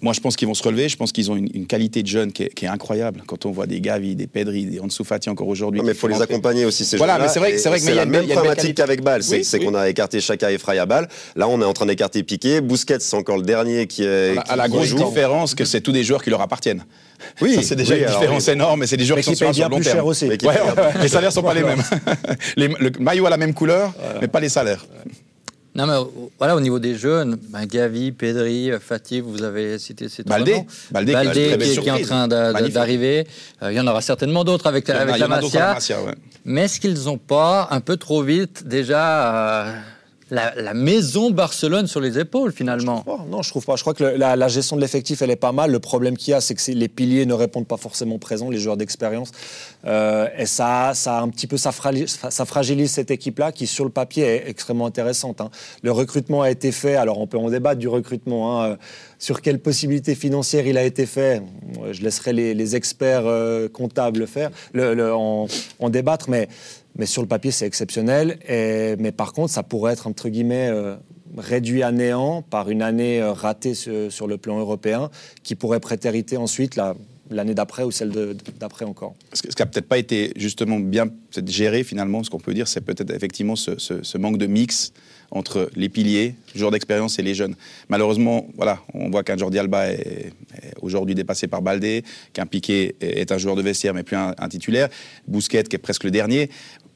[0.03, 0.89] moi, je pense qu'ils vont se relever.
[0.89, 3.23] Je pense qu'ils ont une, une qualité de jeunes qui est, qui est incroyable.
[3.27, 5.81] Quand on voit des Gavi, des Pedri, des Ansu Fati encore aujourd'hui.
[5.85, 7.25] Mais il faut les rentrer- accompagner aussi, ces Voilà, gens-là.
[7.27, 9.23] mais c'est vrai que- c'est mais la même problématique qu'avec Bâle.
[9.23, 9.67] C'est Oui, c'est oui.
[9.67, 11.09] qu'on a écarté Chaka et Frey à Bâle.
[11.37, 12.61] Là, on est en train d'écarter Piqué.
[12.61, 14.37] Busquets, c'est encore le dernier qui est.
[14.39, 15.05] à qui- la qui grosse joue.
[15.05, 16.85] différence que c'est tous des joueurs qui leur appartiennent.
[17.43, 19.39] Oui, c'est déjà oui, une différence énorme, et c'est des joueurs Mais qui sont qui
[19.39, 19.97] sur bien le long plus terme.
[19.99, 20.25] cher aussi.
[20.27, 21.83] Mais Ouais, ouais, les salaires sont pas les mêmes.
[22.57, 24.87] Le maillot a la même couleur, mais pas les salaires.
[25.75, 25.95] Non, mais
[26.39, 30.39] voilà, au niveau des jeunes, ben, Gavi, Pedri, euh, Fati, vous avez cité ces trois
[30.39, 30.55] Baldé.
[30.55, 30.67] noms.
[30.91, 33.27] Baldé qui Baldé est en train d'arriver.
[33.63, 35.29] Euh, il y en aura certainement d'autres avec, avec la.
[35.29, 36.15] Masia, ouais.
[36.45, 39.73] Mais est-ce qu'ils n'ont pas, un peu trop vite, déjà euh,
[40.31, 43.77] la, maison Barcelone sur les épaules, finalement non, je trouve pas.
[43.77, 45.71] Je crois que la, gestion de l'effectif, elle est pas mal.
[45.71, 48.59] Le problème qu'il y a, c'est que les piliers ne répondent pas forcément présents, les
[48.59, 49.31] joueurs d'expérience.
[49.87, 54.25] Euh, et ça, ça un petit peu, ça, fragilise cette équipe-là, qui sur le papier
[54.25, 55.41] est extrêmement intéressante.
[55.41, 55.51] hein.
[55.83, 56.97] Le recrutement a été fait.
[56.97, 58.61] Alors, on peut en débattre du recrutement.
[58.61, 58.71] hein.
[58.71, 58.77] Euh,
[59.19, 61.43] Sur quelles possibilités financières il a été fait
[61.77, 65.47] Moi, Je laisserai les, experts euh, comptables faire, en,
[65.79, 66.31] en débattre.
[66.31, 66.49] Mais,
[66.97, 68.39] mais sur le papier, c'est exceptionnel.
[68.49, 70.69] Mais par contre, ça pourrait être entre guillemets.
[70.69, 70.97] euh,
[71.37, 75.11] réduit à néant par une année euh, ratée sur, le plan européen
[75.43, 76.97] qui pourrait prétériter ensuite la-
[77.31, 78.11] l'année d'après ou celle
[78.59, 79.15] d'après encore.
[79.33, 81.07] Ce qui a peut-être pas été justement bien
[81.47, 84.93] géré finalement, ce qu'on peut dire, c'est peut-être effectivement ce, manque de mix
[85.31, 87.55] entre les piliers, joueurs d'expérience et les jeunes.
[87.89, 90.33] Malheureusement, voilà, on voit qu'un Jordi Alba est,
[90.83, 94.49] aujourd'hui dépassé par Baldé, qu'un Piqué est un joueur de vestiaire mais plus un, un
[94.49, 94.89] titulaire,
[95.29, 96.51] Bousquet qui est presque le dernier.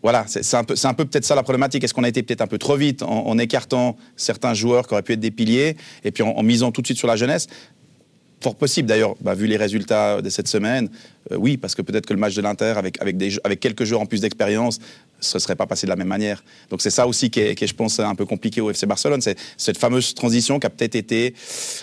[0.04, 1.82] Voilà, c'est un peu, peu peut-être ça la problématique.
[1.82, 5.02] Est-ce qu'on a été peut-être un peu trop vite en, écartant certains joueurs qui auraient
[5.02, 7.46] pu être des piliers et puis en, misant tout de suite sur la jeunesse?
[8.42, 10.90] Fort possible d'ailleurs, bah, vu les résultats de cette semaine,
[11.32, 14.02] euh, oui, parce que peut-être que le match de l'Inter, avec, avec, avec quelques joueurs
[14.02, 14.78] en plus d'expérience,
[15.24, 16.42] ce ne serait pas passé de la même manière.
[16.70, 18.86] Donc c'est ça aussi qui est, qui est, je pense, un peu compliqué au FC
[18.86, 19.20] Barcelone.
[19.20, 21.34] C'est cette fameuse transition qui a peut-être été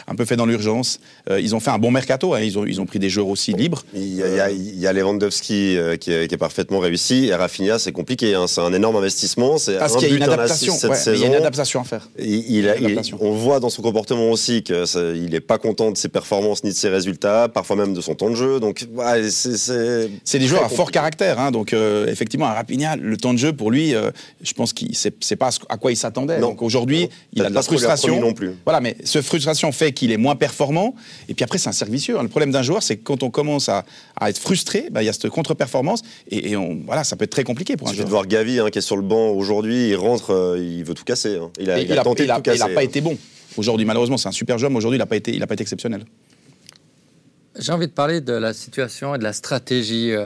[0.08, 1.00] un peu faite dans l'urgence.
[1.30, 2.42] Euh, ils ont fait un bon mercato, hein.
[2.42, 3.84] ils, ont, ils ont pris des joueurs aussi libres.
[3.94, 6.38] Il y a, il y a- il y a Lewandowski euh, qui, est, qui est
[6.38, 8.48] parfaitement réussi et Rafinha c'est compliqué, hein.
[8.48, 10.74] c'est un énorme investissement, c'est un Parce qu'il y a une adaptation.
[10.74, 12.10] cette ouais, il y a une adaptation à faire.
[12.20, 12.28] Il-
[12.58, 13.18] il a- Une il- adaptation.
[13.22, 16.76] on voit dans son comportement aussi qu'il n'est pas content de ses performances ni de
[16.76, 18.60] ses résultats, parfois même de son temps de jeu.
[18.60, 23.18] Donc, ouais, c'est- des joueurs à fort caractère, hein, donc euh, effectivement, un Rafinha, le
[23.18, 26.40] temps de jeu pour lui, euh, je pense qu'il c'est pas à quoi il s'attendait.
[26.40, 28.20] Donc aujourd'hui, il a de la frustration.
[28.22, 28.52] non plus.
[28.66, 30.96] Voilà, mais ce frustration fait qu'il est moins performant.
[31.30, 32.18] Et puis après, c'est un servicieux.
[32.20, 32.24] hein.
[32.24, 33.86] Le problème d'un joueur, c'est que quand on commence à,
[34.20, 37.24] à être frustré, bah, il y a cette contre-performance et, et on, voilà, ça peut
[37.26, 38.22] être très compliqué pour un suffit de joueur.
[38.24, 41.04] voir Gavi hein, qui est sur le banc aujourd'hui, il rentre, euh, il veut tout
[41.04, 41.38] casser.
[41.38, 41.50] hein.
[41.60, 42.58] Il a, Et il a tenté de tout casser.
[42.60, 42.84] il a pas hein.
[42.84, 43.18] été bon.
[43.58, 45.56] Aujourd'hui, malheureusement, c'est un super joueur, mais aujourd'hui, il n'a pas, été- il a pas
[45.56, 46.06] été exceptionnel.
[47.60, 50.12] J'ai envie de parler de la situation et de la stratégie.
[50.14, 50.26] Euh,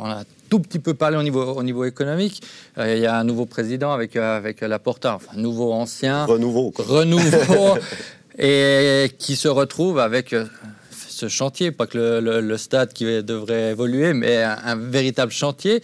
[0.00, 2.42] on a tout petit peu parlé au niveau, au niveau économique.
[2.78, 6.70] Euh, il y a un nouveau président avec, euh, avec Laporta, enfin nouveau, ancien, Renouveau.
[6.70, 6.84] quoi.
[6.86, 7.78] renouveau,
[8.38, 10.44] et qui se retrouve avec euh,
[11.08, 15.32] ce chantier, pas que le, le- le stade qui devrait évoluer, mais un, un véritable
[15.32, 15.82] chantier.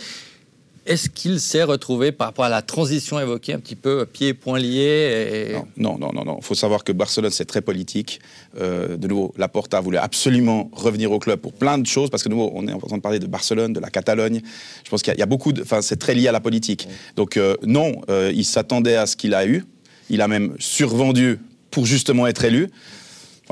[0.84, 4.58] Est-ce qu'il s'est retrouvé par rapport à la transition évoquée, un petit peu pieds poings
[4.58, 5.80] liés et...
[5.80, 6.38] Non, non, non, non.
[6.40, 8.20] Il faut savoir que Barcelone, c'est très politique.
[8.60, 12.28] Euh, de nouveau, Laporta voulait absolument revenir au club pour plein de choses, parce que
[12.28, 14.40] de nouveau, on est en train de parler de Barcelone, de la Catalogne.
[14.84, 15.62] Je pense qu'il y, a- il y a beaucoup de.
[15.62, 16.88] Enfin, c'est très lié à la politique.
[17.14, 19.64] Donc, euh, non, euh, il s'attendait à ce qu'il a eu.
[20.10, 21.38] Il a même survendu
[21.70, 22.68] pour justement être élu.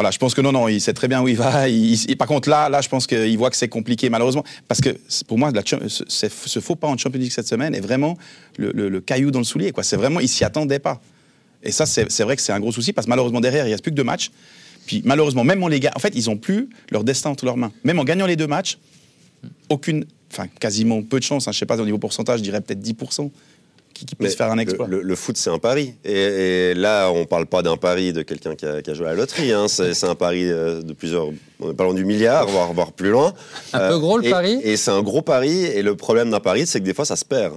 [0.01, 1.67] Voilà, je pense que non, non, il sait très bien où il va.
[2.19, 4.43] Par contre, là, là, je pense qu'il voit que c'est compliqué, malheureusement.
[4.67, 4.97] Parce que
[5.29, 8.17] pour moi, la ce, faux pas en Champions League cette semaine est vraiment
[8.57, 9.73] le, caillou dans le soulier.
[9.73, 9.83] quoi.
[9.83, 11.03] C'est vraiment, il s'y attendait pas.
[11.63, 13.75] Et ça, c'est vrai que c'est un gros souci parce que malheureusement, derrière, il ne
[13.75, 14.31] reste plus que deux matchs.
[14.87, 17.59] Puis malheureusement, même en les ga- en fait, ils n'ont plus leur destin entre leurs
[17.59, 17.71] mains.
[17.85, 18.79] Même en gagnant les deux matchs,
[19.69, 21.47] aucune, enfin, quasiment peu de chance.
[21.47, 23.31] hein, je ne sais pas, au niveau pourcentage, je dirais peut-être 10%
[24.07, 24.87] qui, puissent faire un le- exploit.
[24.89, 25.95] Le, le foot, c'est un pari.
[26.05, 29.07] Et, et là, on parle pas d'un pari de quelqu'un qui a, qui a joué
[29.07, 29.53] à la loterie.
[29.53, 29.67] hein.
[29.69, 31.27] C'est c'est un pari euh, de plusieurs.
[31.61, 33.33] On est pas loin du milliard, voire, voire plus loin.
[33.73, 34.61] Un peu gros, le et- pari?
[34.63, 35.65] Et c'est un gros pari.
[35.65, 37.55] Et le problème d'un pari, c'est que des fois, ça se perd.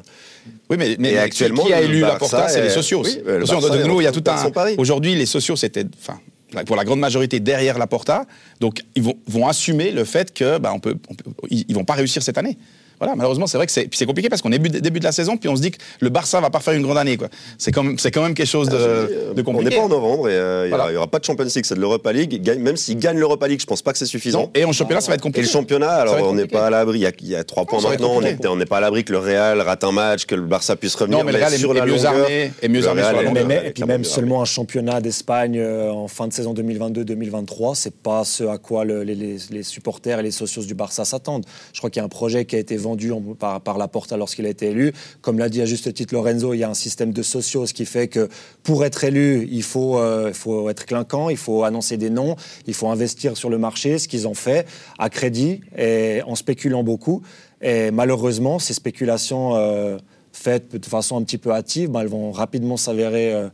[0.69, 3.01] Oui, mais, mais actuellement, qui, a élu Laporta, c'est est- les socios.
[3.03, 4.38] oui, le Barça de nouveau, il y a tout un.
[4.38, 4.75] son pari.
[4.77, 6.19] Aujourd'hui, les socios, c'était, enfin,
[6.65, 8.25] pour la grande majorité derrière Laporta,
[8.60, 11.75] donc ils vont, vont assumer le fait que, bah, on peut, on peut- ils, ils
[11.75, 12.58] vont pas réussir cette année.
[13.04, 15.12] Voilà, malheureusement, c'est vrai que c'est, puis c'est compliqué parce qu'on est début, de la
[15.12, 17.28] saison, puis on se dit que le Barça va pas faire une grande année, quoi.
[17.58, 19.70] C'est quand même, c'est quand même quelque chose de, Euh, de on compliqué.
[19.72, 20.92] n'est pas en novembre et euh, il y aura- Voilà.
[20.92, 22.42] il y aura pas de Champions League, c'est de l'Europa League.
[22.42, 24.42] Gagne- Même s'ils gagnent l'Europa League, je pense pas que c'est suffisant.
[24.44, 25.46] Non, et en championnat, ça va être Et compliqué.
[25.48, 27.00] le championnat, alors on n'est pas à l'abri.
[27.00, 28.12] Il y a, il y a trois points maintenant.
[28.16, 30.76] On n'est on pas à l'abri que le Real rate un match, que le Barça
[30.76, 31.20] puisse revenir.
[31.20, 33.12] Non, mais le Real est- sur est la mieux longueur, armé- est mieux armé sur
[33.13, 33.46] la longueur.
[33.48, 37.94] Mais, et puis même seulement un championnat d'Espagne euh, en fin de saison 2022-2023, c'est
[37.96, 41.46] pas ce à quoi le- les, les- les supporters et les socios du Barça s'attendent.
[41.74, 42.92] Je crois qu'il y a un projet qui a été vendu
[43.38, 44.93] par, la porte lorsqu'il a été élu.
[45.21, 47.73] Comme l'a dit à juste titre Lorenzo, il y a un système de sociaux, ce
[47.73, 48.29] qui fait que
[48.63, 52.36] pour être élu, il faut, euh, faut être clinquant, il faut annoncer des noms,
[52.67, 54.67] il faut investir sur le marché, ce qu'ils ont fait
[54.99, 57.21] à crédit et en spéculant beaucoup.
[57.62, 59.97] Et malheureusement, ces spéculations euh,
[60.34, 63.48] faites de façon un petit peu hâtive, ben, elles vont rapidement s'avérer euh,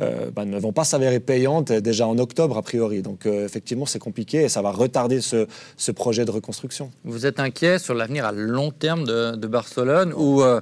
[0.00, 3.02] euh, ne vont pas s'avérer payantes déjà en octobre a priori.
[3.02, 6.90] Donc euh, effectivement c'est compliqué et ça va retarder ce, ce, projet de reconstruction.
[7.04, 10.60] Vous êtes inquiet sur l'avenir à long terme de, de Barcelone ou euh,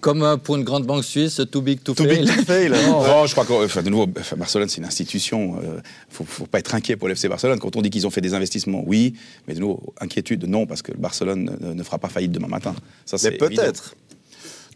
[0.00, 2.70] comme pour une grande banque suisse, too big to, fail, big to fail.
[2.86, 3.26] non.
[3.26, 5.58] je crois que enfin, de nouveau Barcelone c'est une institution.
[5.62, 7.58] Il faut, faut, pas être inquiet pour l'FC Barcelone.
[7.58, 9.14] Quand on dit qu'ils ont fait des investissements, oui,
[9.48, 12.74] mais de nouveau inquiétude non parce que Barcelone ne, ne fera pas faillite demain matin.
[13.06, 13.94] Ça, mais peut-être.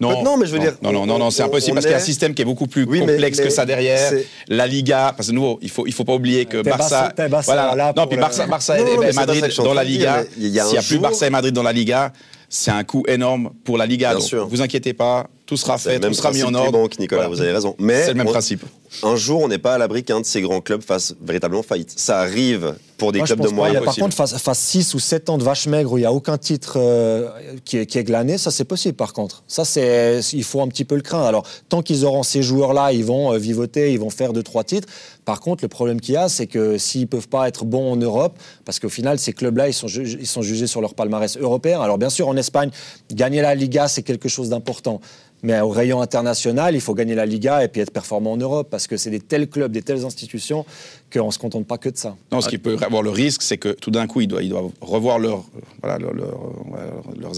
[0.01, 0.77] Non, non, mais je veux dire.
[0.83, 2.67] Non, non, non, non c'est impossible parce qu'il y a un système qui est beaucoup
[2.67, 4.13] plus complexe que ça derrière.
[4.49, 7.13] La Liga, parce que nouveau, il faut, il faut pas oublier que Barça.
[7.45, 7.93] voilà.
[7.97, 10.25] Non, puis Barça, Barça et, Madrid dans la Liga.
[10.35, 12.13] S'il n'y a plus Barça et Madrid dans la Liga,
[12.49, 14.11] c'est un coût énorme pour la Liga.
[14.15, 14.49] Bien sûr.
[14.49, 16.89] Vous inquiétez pas, tout sera fait, tout sera mis en ordre.
[17.01, 17.75] Nicolas, vous avez raison.
[17.81, 18.65] Mais c'est le même principe.
[19.03, 21.93] Un jour, on n'est pas à l'abri qu'un de ces grands clubs fasse véritablement faillite.
[21.97, 23.85] Ça arrive pour des clubs de moyens.
[23.85, 26.39] Par contre, face, 6 ou 7 ans de vache maigre où il n'y a aucun
[26.39, 27.31] titre euh,
[27.65, 29.43] qui, est, qui, est, glané, ça c'est possible par contre.
[29.49, 31.27] Ça, c'est, il faut un petit peu le craindre.
[31.27, 34.89] Alors, tant qu'ils auront ces joueurs-là, ils vont euh, vivoter, ils vont faire 2-3 titres.
[35.25, 37.93] Par contre, le problème qu'il y a, c'est que s'ils ne peuvent pas être bons
[37.93, 41.37] en Europe, parce qu'au final, ces clubs-là, ils sont, ils sont jugés sur leur palmarès
[41.37, 41.81] européen.
[41.81, 42.71] Alors, bien sûr, en Espagne,
[43.13, 45.01] gagner la Liga, c'est quelque chose d'important.
[45.42, 48.68] Mais au rayon international, il faut gagner la Liga et puis être performant en Europe
[48.70, 50.66] parce que c'est des tels clubs, des telles institutions
[51.12, 52.16] qu'on ne se contente pas que de ça.
[52.31, 55.18] Non, ce qui peut avoir le risque, c'est que tout d'un coup, ils doivent, revoir
[55.18, 55.44] leurs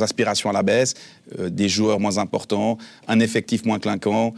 [0.02, 0.94] aspirations à la baisse,
[1.38, 4.34] euh, des joueurs moins importants, un effectif moins clinquant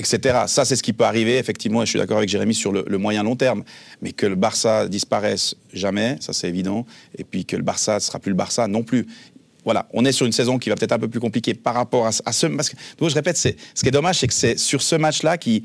[0.00, 0.44] etc.
[0.46, 2.84] Ça, c'est ce qui peut arriver, effectivement, et je suis d'accord avec Jérémy sur le,
[2.88, 3.64] le, moyen long terme.
[4.00, 6.86] Mais que le Barça disparaisse jamais, ça c'est évident,
[7.18, 9.06] et puis que le Barça ne sera plus le Barça non plus
[9.64, 12.06] voilà, on est sur une saison qui va peut-être un peu plus compliquée par rapport
[12.06, 12.46] à, ce.
[12.46, 15.62] Parce que, je répète, ce qui est dommage, c'est que c'est sur ce match-là qu'ils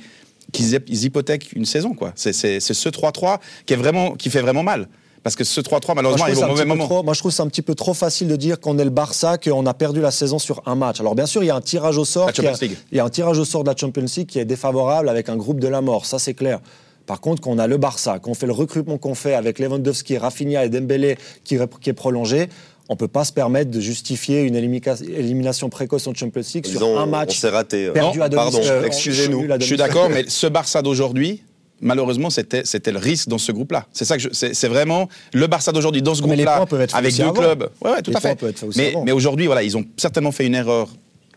[0.54, 1.94] hypothèquent une saison.
[1.94, 2.14] quoi.
[2.16, 4.88] C'est ce 3-3 qui, est vraiment, qui fait vraiment mal.
[5.24, 7.04] Parce que ce 3-3, malheureusement, il au mauvais moment.
[7.04, 9.40] moi, je trouve c'est un petit peu trop facile de dire qu'on est le Barça,
[9.40, 11.00] qu'on a perdu la saison sur un match.
[11.00, 12.30] Alors, bien sûr, il y a un tirage au sort.
[12.38, 15.30] il y a un tirage au sort de la Champions League qui est défavorable avec
[15.30, 16.06] un groupe de la mort.
[16.06, 16.60] Ça, c'est clair.
[17.08, 20.66] Par contre, qu'on a le Barça, qu'on fait le recrutement qu'on fait avec Lewandowski, Rafinha
[20.66, 22.50] et Dembélé qui, qui est prolongé,
[22.90, 27.00] on ne peut pas se permettre de justifier une élimination précoce en Champions League sur
[27.00, 27.90] un match raté.
[27.92, 29.48] perdu à Pardon, excusez-nous.
[29.60, 31.44] Je suis d'accord, mais ce Barça d'aujourd'hui,
[31.82, 33.88] malheureusement, c'était le risque dans ce groupe-là.
[33.92, 37.70] C'est ça que c'est vraiment le Barça d'aujourd'hui dans ce groupe-là, avec deux clubs.
[37.82, 38.38] Ouais, ouais tout à fait.
[38.76, 40.90] Mais, mais aujourd'hui, voilà, ils ont certainement fait une erreur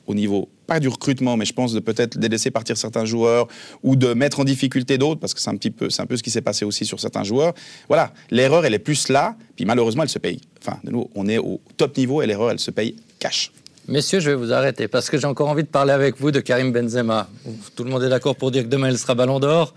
[0.06, 3.48] au niveau, pas du recrutement, mais je pense de peut-être laisser partir certains joueurs
[3.82, 6.16] ou de mettre en difficulté d'autres, parce que c'est un petit peu, c'est un peu
[6.16, 7.54] ce qui s'est passé aussi sur certains joueurs.
[7.88, 10.40] Voilà, l'erreur, elle est plus là, puis malheureusement, elle se paye.
[10.60, 13.50] Enfin, de nous, on est au top niveau et l'erreur, elle se paye cash.
[13.88, 16.40] Messieurs, je vais vous arrêter parce que j'ai encore envie de parler avec vous de
[16.40, 17.26] Karim Benzema.
[17.74, 19.74] Tout le monde est d'accord pour dire que demain, il sera ballon d'or.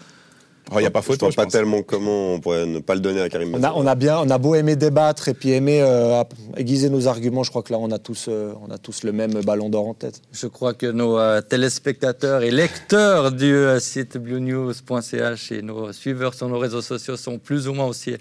[0.70, 1.30] Il oh, n'y a pas photo.
[1.30, 3.74] Je vois pas tellement comment on pourrait ne pas le donner à Karim Benzema.
[3.76, 6.24] On a, bien, on a beau aimer débattre et puis aimer euh,
[6.56, 7.44] aiguiser nos arguments.
[7.44, 9.88] Je crois que là, on a tous, euh, on a tous le même ballon d'or
[9.88, 10.22] en tête.
[10.32, 16.48] Je crois que nos euh, téléspectateurs et lecteurs du site bluenews.ch et nos suiveurs sur
[16.48, 18.16] nos réseaux sociaux sont plus ou moins aussi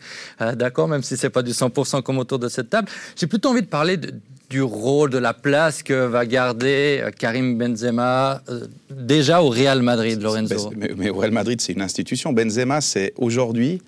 [0.56, 2.88] d'accord, même si c'est pas du 100% comme autour de cette table.
[3.14, 4.12] J'ai plutôt envie de parler de,
[4.50, 9.80] du rôle, de la place que va garder euh, Karim Benzema euh, déjà au Real
[9.80, 12.32] Madrid, Lorenzo mais, au Real Madrid, c'est une institution.
[12.32, 13.80] Benzema, c'est aujourd'hui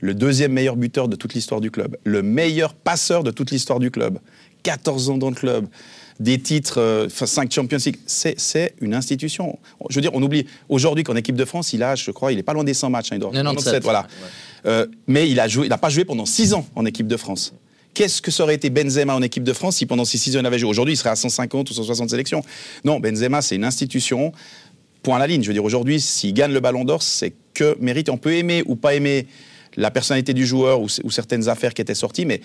[0.00, 3.80] le deuxième meilleur buteur de toute l'histoire du club, le meilleur passeur de toute l'histoire
[3.80, 4.18] du club.
[4.62, 5.66] 14 ans dans le club,
[6.20, 9.58] des titres, 5 euh, Champions League, c'est une institution.
[9.90, 12.38] Je veux dire, on oublie aujourd'hui qu'en équipe de France, il a, je crois, il
[12.38, 13.12] est pas loin des 100 matchs.
[13.12, 14.06] Hein, il doit 97, voilà.
[15.08, 17.52] mais il a joué, il n'a pas joué pendant 6 ans en équipe de France.
[17.94, 20.40] Qu'est-ce que ça aurait été Benzema en équipe de France si pendant ces six ans
[20.40, 20.68] il avait joué?
[20.68, 22.42] Aujourd'hui, il serait à 150 ou 160 sélections.
[22.84, 24.32] Non, Benzema, c'est une institution.
[25.04, 25.42] Point à la ligne.
[25.42, 28.08] Je veux dire, aujourd'hui, s'il gagne le ballon d'or, c'est que mérite.
[28.08, 29.26] On peut aimer ou pas aimer
[29.76, 32.40] la personnalité du joueur ou, certaines affaires qui étaient sorties, mais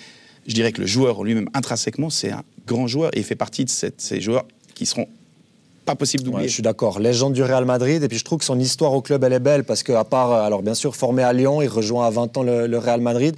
[0.47, 3.65] je dirais que le joueur lui-même, intrinsèquement, c'est un grand joueur et il fait partie
[3.65, 5.07] de ces joueurs qui seront
[5.85, 6.47] pas possible d'oublier.
[6.47, 6.99] je suis d'accord.
[6.99, 8.03] Légende du Real Madrid.
[8.03, 10.31] Et puis je trouve que son histoire au club, elle est belle parce qu'à part,
[10.31, 13.35] alors bien sûr, formé à Lyon, il rejoint à 20 ans le Real Madrid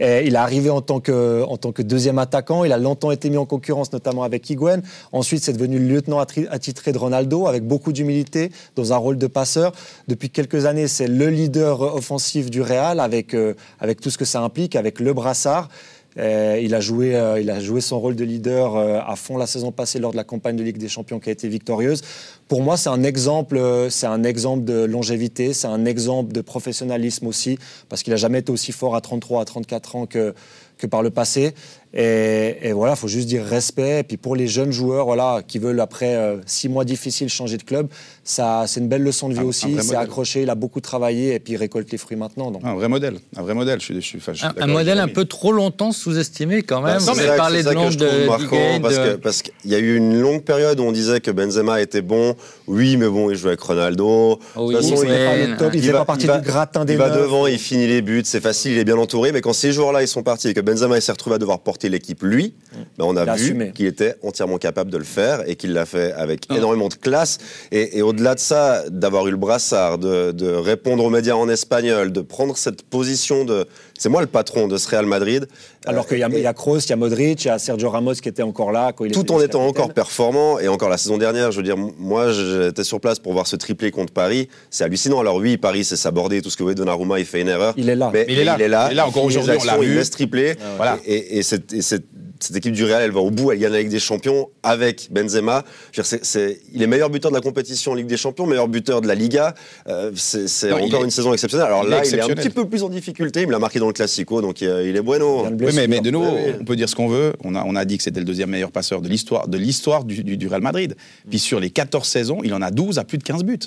[0.00, 2.64] il est arrivé en tant, que, en tant que deuxième attaquant.
[2.64, 4.80] Il a longtemps été mis en concurrence, notamment avec Higuain.
[5.12, 9.26] Ensuite, c'est devenu le lieutenant attitré de Ronaldo, avec beaucoup d'humilité, dans un rôle de
[9.26, 9.72] passeur.
[10.08, 14.24] Depuis quelques années, c'est le leader offensif du Real, avec, euh, avec tout ce que
[14.24, 15.68] ça implique, avec le brassard.
[16.18, 19.46] Euh, il, a joué, euh, il a joué son rôle de leader à fond la
[19.46, 22.02] saison passée lors de la campagne de Ligue des Champions qui a été victorieuse.
[22.48, 27.26] Pour moi, c'est un exemple, c'est un exemple de longévité, c'est un exemple de professionnalisme
[27.26, 27.58] aussi,
[27.88, 30.34] parce qu'il n'a jamais été aussi fort à 33, à 34 ans que,
[30.78, 31.54] que par le passé.
[31.96, 34.00] Et, et voilà, il faut juste dire respect.
[34.00, 37.56] Et puis pour les jeunes joueurs voilà, qui veulent, après euh, six mois difficiles, changer
[37.56, 37.86] de club,
[38.24, 39.76] ça, c'est une belle leçon de vie Un- aussi.
[39.80, 42.50] C'est accroché, il a beaucoup travaillé et puis il récolte les fruits maintenant.
[42.50, 42.62] Donc.
[42.64, 43.78] Un vrai modèle, un vrai modèle.
[43.80, 46.80] Je suis, je suis- enfin, je suis Un, modèle un peu trop longtemps sous-estimé quand
[46.80, 46.94] même.
[46.94, 48.80] Bah, Vous c'est avez ça- parlé c'est de ça que l'ombre je trouve de marquant,
[48.82, 51.80] parce que parce qu'il y a eu une longue période où on disait que Benzema
[51.80, 52.34] était bon.
[52.66, 54.04] Oui, mais bon, il jouait avec Ronaldo.
[54.04, 57.46] Oh oui, de toute façon, il n'est pas va- du gratin des Il va devant,
[57.46, 59.30] il finit les buts, c'est facile, il est bien entouré.
[59.32, 61.60] Mais quand ces joueurs-là ils sont partis et que Benzema il s'est retrouvé à devoir
[61.60, 62.54] porter l'équipe lui,
[62.98, 66.12] ben, on a vu qu'il était entièrement capable de le faire et qu'il l'a fait
[66.12, 66.56] avec Ah.
[66.56, 67.38] énormément de classe.
[67.72, 71.48] Et, et au-delà de ça, d'avoir eu le brassard, de, de répondre aux médias en
[71.48, 73.66] espagnol, de prendre cette position de
[73.96, 75.46] c'est moi le patron de ce Real Madrid.
[75.86, 77.48] Alors Euh, qu'il y a, et- il y a Kroos, il y a Modric, il
[77.48, 78.92] y a Sergio Ramos qui était encore là.
[78.92, 81.62] Quand il tout était en étant encore performant et encore la saison dernière, je veux
[81.62, 85.20] dire, moi j'étais sur place pour voir ce triplé contre Paris, c'est hallucinant.
[85.20, 87.72] Alors oui, Paris c'est sabordé, tout ce que vous voulez, Donnarumma il fait une erreur.
[87.76, 88.10] Il est là.
[88.12, 88.56] Mais, Mais il est là.
[88.58, 90.56] Il est là, Il est là, encore aujourd'hui, on l'a actions, il laisse tripler.
[90.76, 90.98] Voilà.
[91.06, 92.04] Et, et cette, et cette-
[92.40, 95.08] cette équipe du Real, elle va au bout, elle gagne la Ligue des Champions avec
[95.10, 95.64] Benzema.
[95.92, 98.16] Je veux dire, c'est- c'est- il est meilleur buteur de la compétition en Ligue des
[98.16, 99.54] Champions, meilleur buteur de la Liga.
[99.88, 101.68] Euh, c'est encore est- une saison exceptionnelle.
[101.68, 103.40] Alors il est là, il est un petit peu plus en difficulté.
[103.42, 105.46] Il me l'a marqué dans le Classico, donc euh, il est bueno.
[105.48, 106.26] Il Oui, mais, mais de nouveau,
[106.60, 107.32] on peut dire ce qu'on veut.
[107.44, 110.04] On a, on a dit que c'était le deuxième meilleur passeur de l'histoire de l'histoire
[110.04, 110.96] du, du- du Real Madrid.
[111.30, 113.58] Puis sur les 14 saisons, il en a 12 à plus de 15 buts.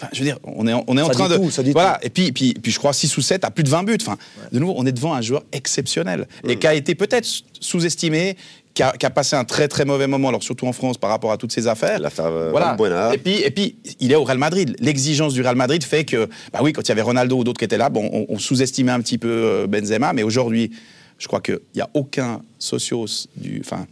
[0.00, 1.36] Enfin, je veux dire, on est, en- on est en Ça train de.
[1.36, 1.98] tout, ça dit voilà.
[2.02, 3.98] Et puis, puis, puis je crois 6 ou 7 à plus de 20 buts.
[4.00, 4.16] Enfin,
[4.50, 7.28] de nouveau, on est devant un joueur exceptionnel et qui a été peut-être
[7.60, 8.36] sous-estimé,
[8.72, 11.10] qui a, qui a passé un très très mauvais moment, alors surtout en France par
[11.10, 11.98] rapport à toutes ses affaires.
[11.98, 12.70] L'affaire euh, Voilà.
[13.14, 14.74] Et puis, et puis, il est au Real Madrid.
[14.80, 17.58] L'exigence du Real Madrid fait que, bah oui, quand il y avait Ronaldo ou d'autres
[17.58, 20.70] qui étaient là, bon, on, on sous-estimait un petit peu euh, Benzema, mais aujourd'hui,
[21.18, 23.86] je crois qu'il n'y a aucun socios, du, enfin,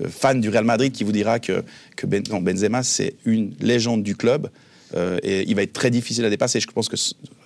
[0.00, 1.64] euh, fan du Real Madrid qui vous dira que,
[1.96, 4.48] que ben, non, Benzema, c'est une légende du club.
[4.94, 6.60] Euh, et il va être très difficile à dépasser.
[6.60, 6.96] Je pense que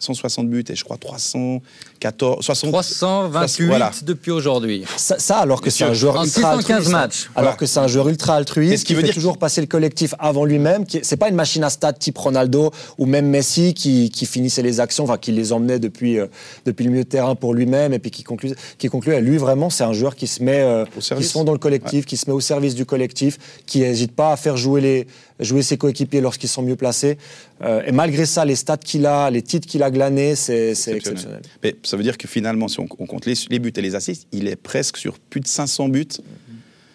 [0.02, 3.90] 160 buts et je crois 314, 60, 328 Voilà.
[4.02, 4.84] depuis aujourd'hui.
[4.96, 6.90] Ça, ça, alors que c'est un joueur en ultra 615 altruiste.
[6.92, 7.22] matchs.
[7.34, 7.56] Alors Voilà.
[7.56, 9.60] que c'est un joueur ultra Et altruiste ce qui qui veut fait dire toujours passer
[9.60, 10.84] le collectif avant lui-même.
[11.02, 14.80] C'est pas une machine à stats type Ronaldo ou même Messi qui, qui finissait les
[14.80, 16.26] actions, enfin qui les emmenait depuis, euh,
[16.66, 18.52] depuis le milieu de terrain pour lui-même et puis qui conclut.
[18.78, 18.88] Qui
[19.20, 21.26] lui vraiment, c'est un joueur qui se met, euh, Au qui service.
[21.28, 24.32] se fond dans le collectif, qui se met au service du collectif, qui n'hésite pas
[24.32, 25.06] à faire jouer les
[25.40, 27.18] jouer ses coéquipiers lorsqu'ils sont mieux placés.
[27.62, 31.42] Euh, et malgré ça, les stats qu'il a, les titres qu'il a glanés, c'est exceptionnel.
[31.62, 33.94] Mais ça veut dire que finalement, si on, on compte les, les buts et les
[33.94, 36.06] assists, il est presque sur plus de 500 buts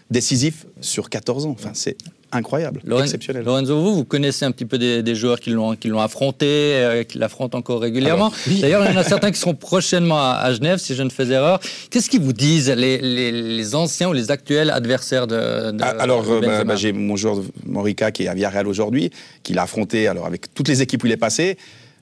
[0.09, 1.51] décisifs sur 14 ans.
[1.51, 1.97] Enfin, c'est
[2.31, 3.43] incroyable, Loren- exceptionnel.
[3.43, 6.45] Lorenzo, vous, vous connaissez un petit peu des, des joueurs qui l'ont, qui l'ont affronté,
[6.47, 8.31] euh, qui l'affrontent encore régulièrement.
[8.61, 11.09] D'ailleurs, il y en a certains qui seront prochainement à, à Genève, si je ne
[11.09, 11.59] fais erreur.
[11.89, 15.95] Qu'est-ce qu'ils vous disent, les, les- les anciens ou les actuels adversaires de, de Ah,
[15.99, 19.09] Alors, de euh, bah, bah, j'ai mon joueur Morica qui est à Villarreal aujourd'hui,
[19.43, 21.57] qui l'a affronté alors avec toutes les équipes où il est passé.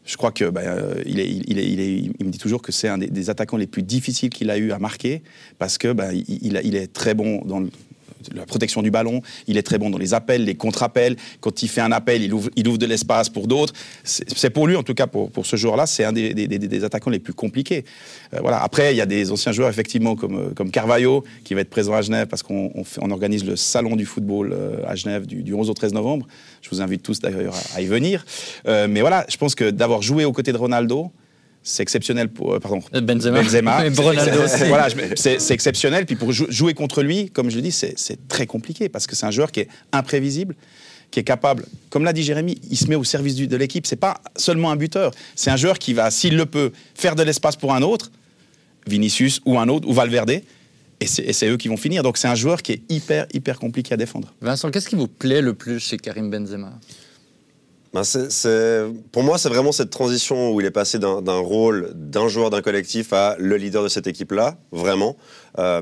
[0.07, 2.61] Je crois que bah, euh, il, est, il, est, il, est- il me dit toujours
[2.61, 5.23] que c'est un des, des attaquants les plus difficiles qu'il a eu à marquer
[5.57, 7.69] parce que bah, il est très bon dans le-
[8.33, 11.15] la protection du ballon, il est très bon dans les appels, les contre-appels.
[11.41, 13.73] Quand il fait un appel, il ouvre, il ouvre de l'espace pour d'autres.
[14.03, 16.59] C'est pour lui, en tout cas pour, pour ce joueur-là, c'est un des, des- des-
[16.59, 17.85] des attaquants les plus compliqués.
[18.33, 18.61] Euh, voilà.
[18.63, 21.69] Après, il y a des anciens joueurs, effectivement, comme, euh, comme Carvalho, qui va être
[21.69, 22.71] présent à Genève parce qu'on
[23.01, 26.27] on organise le salon du football euh, à Genève du, du 11 au 13 novembre.
[26.61, 28.25] Je vous invite tous d'ailleurs à, y venir.
[28.65, 31.11] Mais voilà, je pense que d'avoir joué aux côtés de Ronaldo,
[31.67, 33.41] c'est exceptionnel pour euh, pardon Euh, Benzema.
[33.41, 33.83] Benzema.
[34.67, 36.05] Voilà, c'est exceptionnel.
[36.05, 39.15] Puis pour jou- jouer contre lui, comme je le dis, c'est très compliqué parce que
[39.15, 40.55] c'est un joueur qui est imprévisible,
[41.11, 43.85] qui est capable, comme l'a dit Jérémy, il se met au service du- de l'équipe.
[43.87, 45.11] C'est pas seulement un buteur.
[45.35, 48.11] C'est un joueur qui va, s'il le peut, faire de l'espace pour un autre,
[48.87, 50.41] Vinicius ou un autre ou Valverde.
[51.01, 52.03] Et c'est et c'est eux qui vont finir.
[52.03, 54.33] Donc c'est un joueur qui est hyper hyper compliqué à défendre.
[54.41, 56.71] Vincent, qu'est-ce qui vous plaît le plus chez Karim Benzema?
[57.95, 58.83] Ben, c'est- c'est-
[59.13, 62.49] pour moi, c'est vraiment cette transition où il est passé d'un d'un rôle d'un joueur
[62.49, 65.15] d'un collectif à le leader de cette équipe-là, vraiment.
[65.59, 65.81] Euh,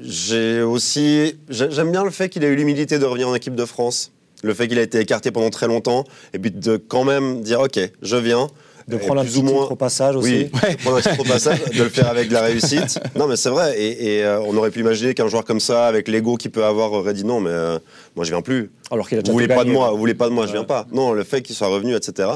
[0.00, 3.54] j'ai aussi, j'ai- j'aime bien le fait qu'il ait eu l'humilité de revenir en équipe
[3.54, 4.10] de France,
[4.42, 6.02] le fait qu'il a été écarté pendant très longtemps,
[6.34, 8.48] et puis de quand même dire ok, je viens.
[8.88, 10.48] De prendre un petit ou moins- titre au passage aussi.
[10.52, 12.98] Oui, prendre un titre au passage, de le faire avec de la réussite.
[13.14, 13.78] Non, mais c'est vrai.
[13.80, 16.64] Et, et, euh, on aurait pu imaginer qu'un joueur comme ça, avec l'ego qu'il peut
[16.64, 17.78] avoir, aurait dit non, mais euh,
[18.16, 18.70] moi je viens plus.
[18.90, 20.64] Alors qu'il a Vous voulez pas de moi, vous voulez pas de moi, je viens
[20.64, 20.86] pas.
[20.92, 22.28] Non, le fait qu'il soit revenu, etc.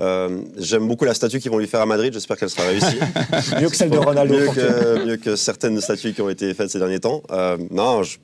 [0.00, 2.12] Euh, J'aime beaucoup la statue qu'ils vont lui faire à Madrid.
[2.12, 2.96] J'espère qu'elle sera réussie.
[3.60, 4.34] Mieux que celle de Ronaldo.
[4.34, 7.22] mieux, que, mieux que certaines statues qui ont été faites ces derniers temps.
[7.30, 8.16] Euh, non, je-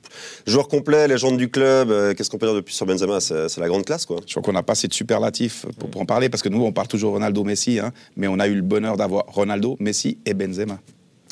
[0.47, 1.91] joueur complet, légende du club.
[1.91, 3.19] euh, Qu'est-ce qu'on peut dire depuis sur Benzema?
[3.19, 4.17] C'est c'est la grande classe, quoi.
[4.25, 6.63] Je crois qu'on n'a pas assez de superlatifs pour, pour en parler parce que nous
[6.63, 10.17] on parle toujours Ronaldo, Messi, hein, mais on a eu le bonheur d'avoir Ronaldo, Messi
[10.25, 10.79] et Benzema.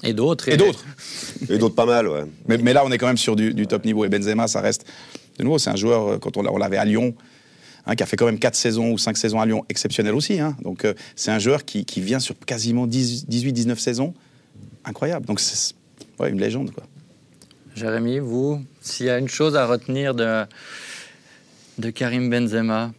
[0.05, 0.49] Et d'autres.
[0.49, 0.83] Et d'autres.
[1.49, 2.25] Et d'autres pas mal, ouais.
[2.47, 4.03] Mais, mais là, on est quand même sur du, du top niveau.
[4.03, 4.85] Et Benzema, ça reste.
[5.39, 7.15] De nouveau, c'est un joueur, euh, quand on, l'a- on l'avait à Lyon,
[7.85, 10.39] hein, qui a fait quand même 4 saisons ou 5 saisons à Lyon, exceptionnel aussi.
[10.39, 10.55] hein.
[10.61, 14.13] Donc, euh, c'est un joueur qui, vient sur quasiment 18-19 saisons.
[14.85, 15.25] Incroyable.
[15.25, 15.73] Donc, c'est
[16.19, 16.71] ouais, une légende.
[16.71, 16.83] Quoi.
[17.75, 20.43] Jérémy, vous, s'il y a une chose à retenir de,
[21.79, 22.91] de Karim Benzema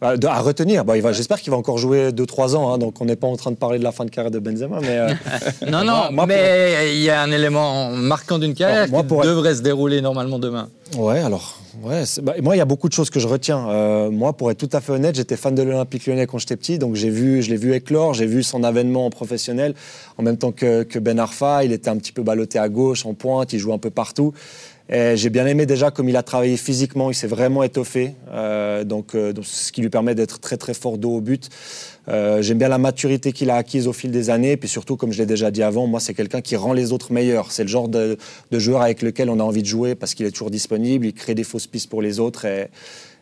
[0.00, 3.26] à retenir, bah, j'espère qu'il va encore jouer 2-3 ans, hein, donc on n'est pas
[3.26, 4.78] en train de parler de la fin de carrière de Benzema.
[4.80, 5.08] Mais, euh,
[5.70, 10.00] non, non, mais il y a un élément marquant d'une carrière qui devrait se dérouler
[10.00, 10.68] normalement demain.
[10.96, 13.68] Ouais, alors, ouais, bah, moi, il y a beaucoup de choses que je retiens.
[13.68, 16.56] Euh, moi, pour être tout à fait honnête, j'étais fan de l'Olympique lyonnais quand j'étais
[16.56, 19.74] petit, donc j'ai vu, je l'ai vu éclore, j'ai vu son avènement professionnel,
[20.16, 23.04] en même temps que, que Ben Arfa, il était un petit peu ballotté à gauche,
[23.04, 24.32] en pointe, il jouait un peu partout.
[24.90, 29.14] J'ai bien aimé déjà comme il a travaillé physiquement, il s'est vraiment étoffé, euh, donc,
[29.14, 31.50] euh, donc, ce qui lui permet d'être très très fort dos au but.
[32.08, 34.96] Euh, J'aime bien la maturité qu'il a acquise au fil des années, et puis surtout,
[34.96, 37.52] comme je l'ai déjà dit avant, moi c'est quelqu'un qui rend les autres meilleurs.
[37.52, 38.16] C'est le genre de,
[38.50, 41.12] de, joueur avec lequel on a envie de jouer parce qu'il est toujours disponible, il
[41.12, 42.46] crée des fausses pistes pour les autres.
[42.46, 42.68] Et,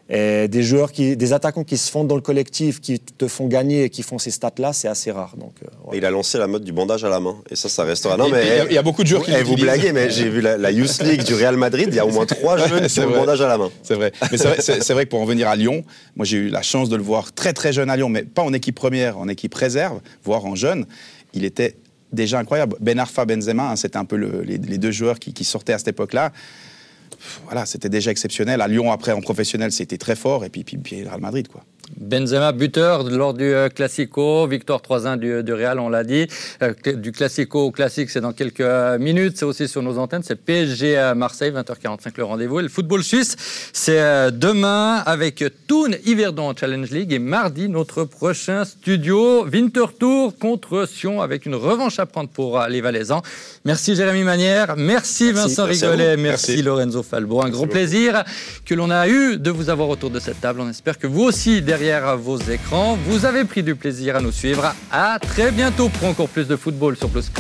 [0.09, 3.49] et des joueurs, qui, des attaquants qui se fondent dans le collectif, qui te font
[3.49, 5.35] gagner et qui font ces stats-là, c'est assez rare.
[5.37, 7.37] Donc, euh, Il a lancé la mode du bandage à la main.
[7.51, 8.17] Et ça, ça restera.
[8.17, 9.33] Non, mais il y, a beaucoup de joueurs qui.
[9.37, 11.89] Eh, vous blaguez, mais j'ai vu la, Youth League du Real Madrid.
[11.91, 13.71] Il y a au moins trois jeunes qui ont le bandage à la main.
[13.83, 14.13] C'est vrai.
[14.31, 15.85] Mais c'est vrai, que pour en venir à Lyon,
[16.15, 18.43] moi j'ai eu la chance de le voir très très jeune à Lyon, mais pas
[18.43, 20.87] en équipe première, en équipe réserve, voire en jeune.
[21.35, 21.77] Il était
[22.13, 22.77] déjà incroyable.
[22.81, 25.89] Ben Arfa, Benzema, hein, c'était un peu les, deux joueurs qui, qui sortaient à cette
[25.89, 26.33] époque-là
[27.45, 28.61] voilà, c'était déjà exceptionnel.
[28.61, 30.45] À Lyon, après, en professionnel, c'était très fort.
[30.45, 31.65] Et puis, puis, Real Madrid, quoi.
[31.99, 36.27] Benzema, buteur lors du euh, Classico, victoire 3-1 du, Real, on l'a dit.
[36.63, 39.37] Euh, du Classico au Classique, c'est dans quelques euh, minutes.
[39.37, 40.23] C'est aussi sur nos antennes.
[40.25, 42.61] C'est PSG à Marseille, 20h45 le rendez-vous.
[42.61, 43.37] Et le football suisse,
[43.73, 50.87] c'est demain avec Thun Yverdon Challenge League et mardi, notre prochain studio Winter Tour contre
[50.89, 53.23] Sion avec une revanche à prendre pour les Valaisans.
[53.65, 57.43] Merci Jérémy Manière, merci, Vincent Rigolet, merci, Lorenzo Falbo.
[57.43, 58.25] Un gros plaisir
[58.65, 60.61] que l'on a eu de vous avoir autour de cette table.
[60.61, 61.76] On espère que vous aussi, derrière
[62.17, 62.99] vos écrans.
[63.07, 64.75] Vous avez pris du plaisir à nous suivre.
[64.91, 67.31] À très bientôt pour encore plus de football sur Plus